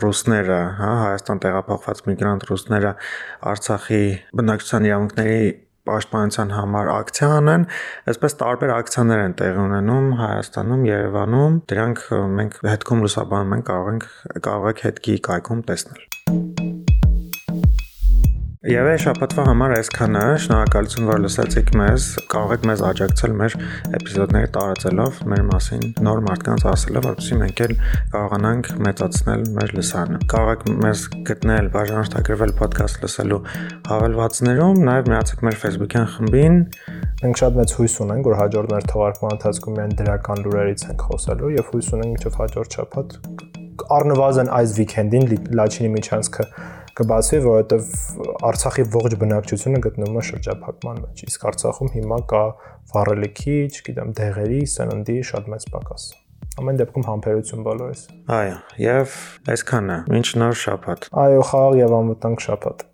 ռուսները, 0.02 0.60
հա, 0.82 0.92
Հայաստան 1.06 1.40
տեղափոխված 1.46 2.06
միգրանտ 2.10 2.50
ռուսները 2.50 2.92
Արցախի 3.50 4.04
բնակչության 4.42 4.90
իրավունքների 4.90 5.42
պաշտպանության 5.88 6.54
համար 6.56 6.90
ակցիա 6.94 7.30
անեն, 7.40 7.66
այսպես 8.12 8.36
տարբեր 8.44 8.74
ակցիաներ 8.76 9.24
են 9.24 9.36
տեղի 9.40 9.62
ունենում 9.64 10.08
Հայաստանում, 10.20 10.86
Երևանում։ 10.90 11.58
Դրանք 11.72 12.06
մենք 12.40 12.62
հետքում 12.70 13.04
լուսաբանում 13.06 13.58
ենք, 13.58 13.68
կարող 13.70 13.92
ենք 13.94 14.08
կարող 14.48 14.72
եք 14.74 14.84
հետքի 14.90 15.20
կայքում 15.30 15.64
տեսնել։ 15.72 16.19
Եվ 18.70 18.86
այս 18.86 19.00
շաբաթվա 19.02 19.44
համար 19.48 19.72
այսքանը։ 19.74 20.20
Շնորհակալություն, 20.44 21.06
որ 21.08 21.16
լսեցիք 21.24 21.70
մեզ։ 21.80 22.04
Կարող 22.30 22.52
եք 22.54 22.66
մեզ 22.70 22.82
աջակցել 22.86 23.32
մեր 23.40 23.56
էպիզոդները 23.98 24.50
տարածելով, 24.54 25.18
մեր 25.32 25.42
մասին 25.48 25.82
նոր 26.06 26.22
մարդկանց 26.28 26.66
ասելով, 26.70 27.08
որպեսզի 27.08 27.38
մենք 27.40 27.62
էլ 27.66 27.74
կարողանանք 28.14 28.70
մեծացնել 28.86 29.42
մեր 29.58 29.74
լսարանը։ 29.80 30.22
Կարող 30.30 30.52
եք 30.54 30.64
մեզ 30.86 31.04
գտնել 31.32 31.70
բաժանորդագրվել 31.74 32.54
ոդքասթ 32.62 33.04
լսելու 33.06 33.42
հավելվածներում, 33.90 34.82
նաև 34.86 35.10
միացեք 35.10 35.46
մեր 35.50 35.60
Facebook-յան 35.66 36.10
խմբին։ 36.14 36.58
Մենք 37.26 37.42
շատ 37.42 37.58
մեծ 37.58 37.78
հույս 37.80 38.02
ունենք, 38.06 38.30
որ 38.30 38.38
հաջորդ 38.44 38.74
մեր 38.76 38.90
թողարկման 38.94 39.38
ընթացքում 39.40 39.80
միայն 39.80 39.96
դրական 39.98 40.44
լուրերից 40.46 40.90
ենք 40.94 41.08
խոսելու 41.10 41.54
եւ 41.58 41.72
հույս 41.74 41.94
ունենք 41.98 42.14
մինչև 42.14 42.38
հաջորդ 42.44 42.78
շաբաթ 42.78 43.18
առնվազն 43.90 44.50
այս 44.54 44.72
վիկենդին 44.76 45.24
Լաչինի 45.56 45.88
միջանցքը 45.94 46.44
կբացվի, 47.00 47.40
որովհետև 47.46 47.92
Արցախի 48.50 48.86
ողջ 48.94 49.16
բնակչությունը 49.24 49.82
գտնվում 49.86 50.18
է 50.20 50.24
շրջափակման 50.30 51.04
մեջ։ 51.04 51.22
Իսկ 51.30 51.46
Արցախում 51.50 51.92
հիմա 51.96 52.18
կա 52.32 52.42
վառելիքի, 52.94 53.58
չգիտեմ, 53.70 54.12
դեղերի, 54.20 54.60
սննդի 54.74 55.16
շատ 55.30 55.50
մեծ 55.54 55.66
պակաս։ 55.74 56.06
Ամեն 56.60 56.78
դեպքում 56.80 57.04
համբերություն 57.06 57.66
բոլորիս։ 57.66 58.00
Այո, 58.36 58.56
եւ 58.82 59.18
այսքանը։ 59.54 59.98
Ինչ 60.18 60.28
նոր 60.42 60.56
շաբաթ։ 60.60 61.06
Այո, 61.24 61.42
խաղ 61.50 61.76
եւ 61.78 61.94
անվտանգ 62.00 62.42
շաբաթ։ 62.46 62.86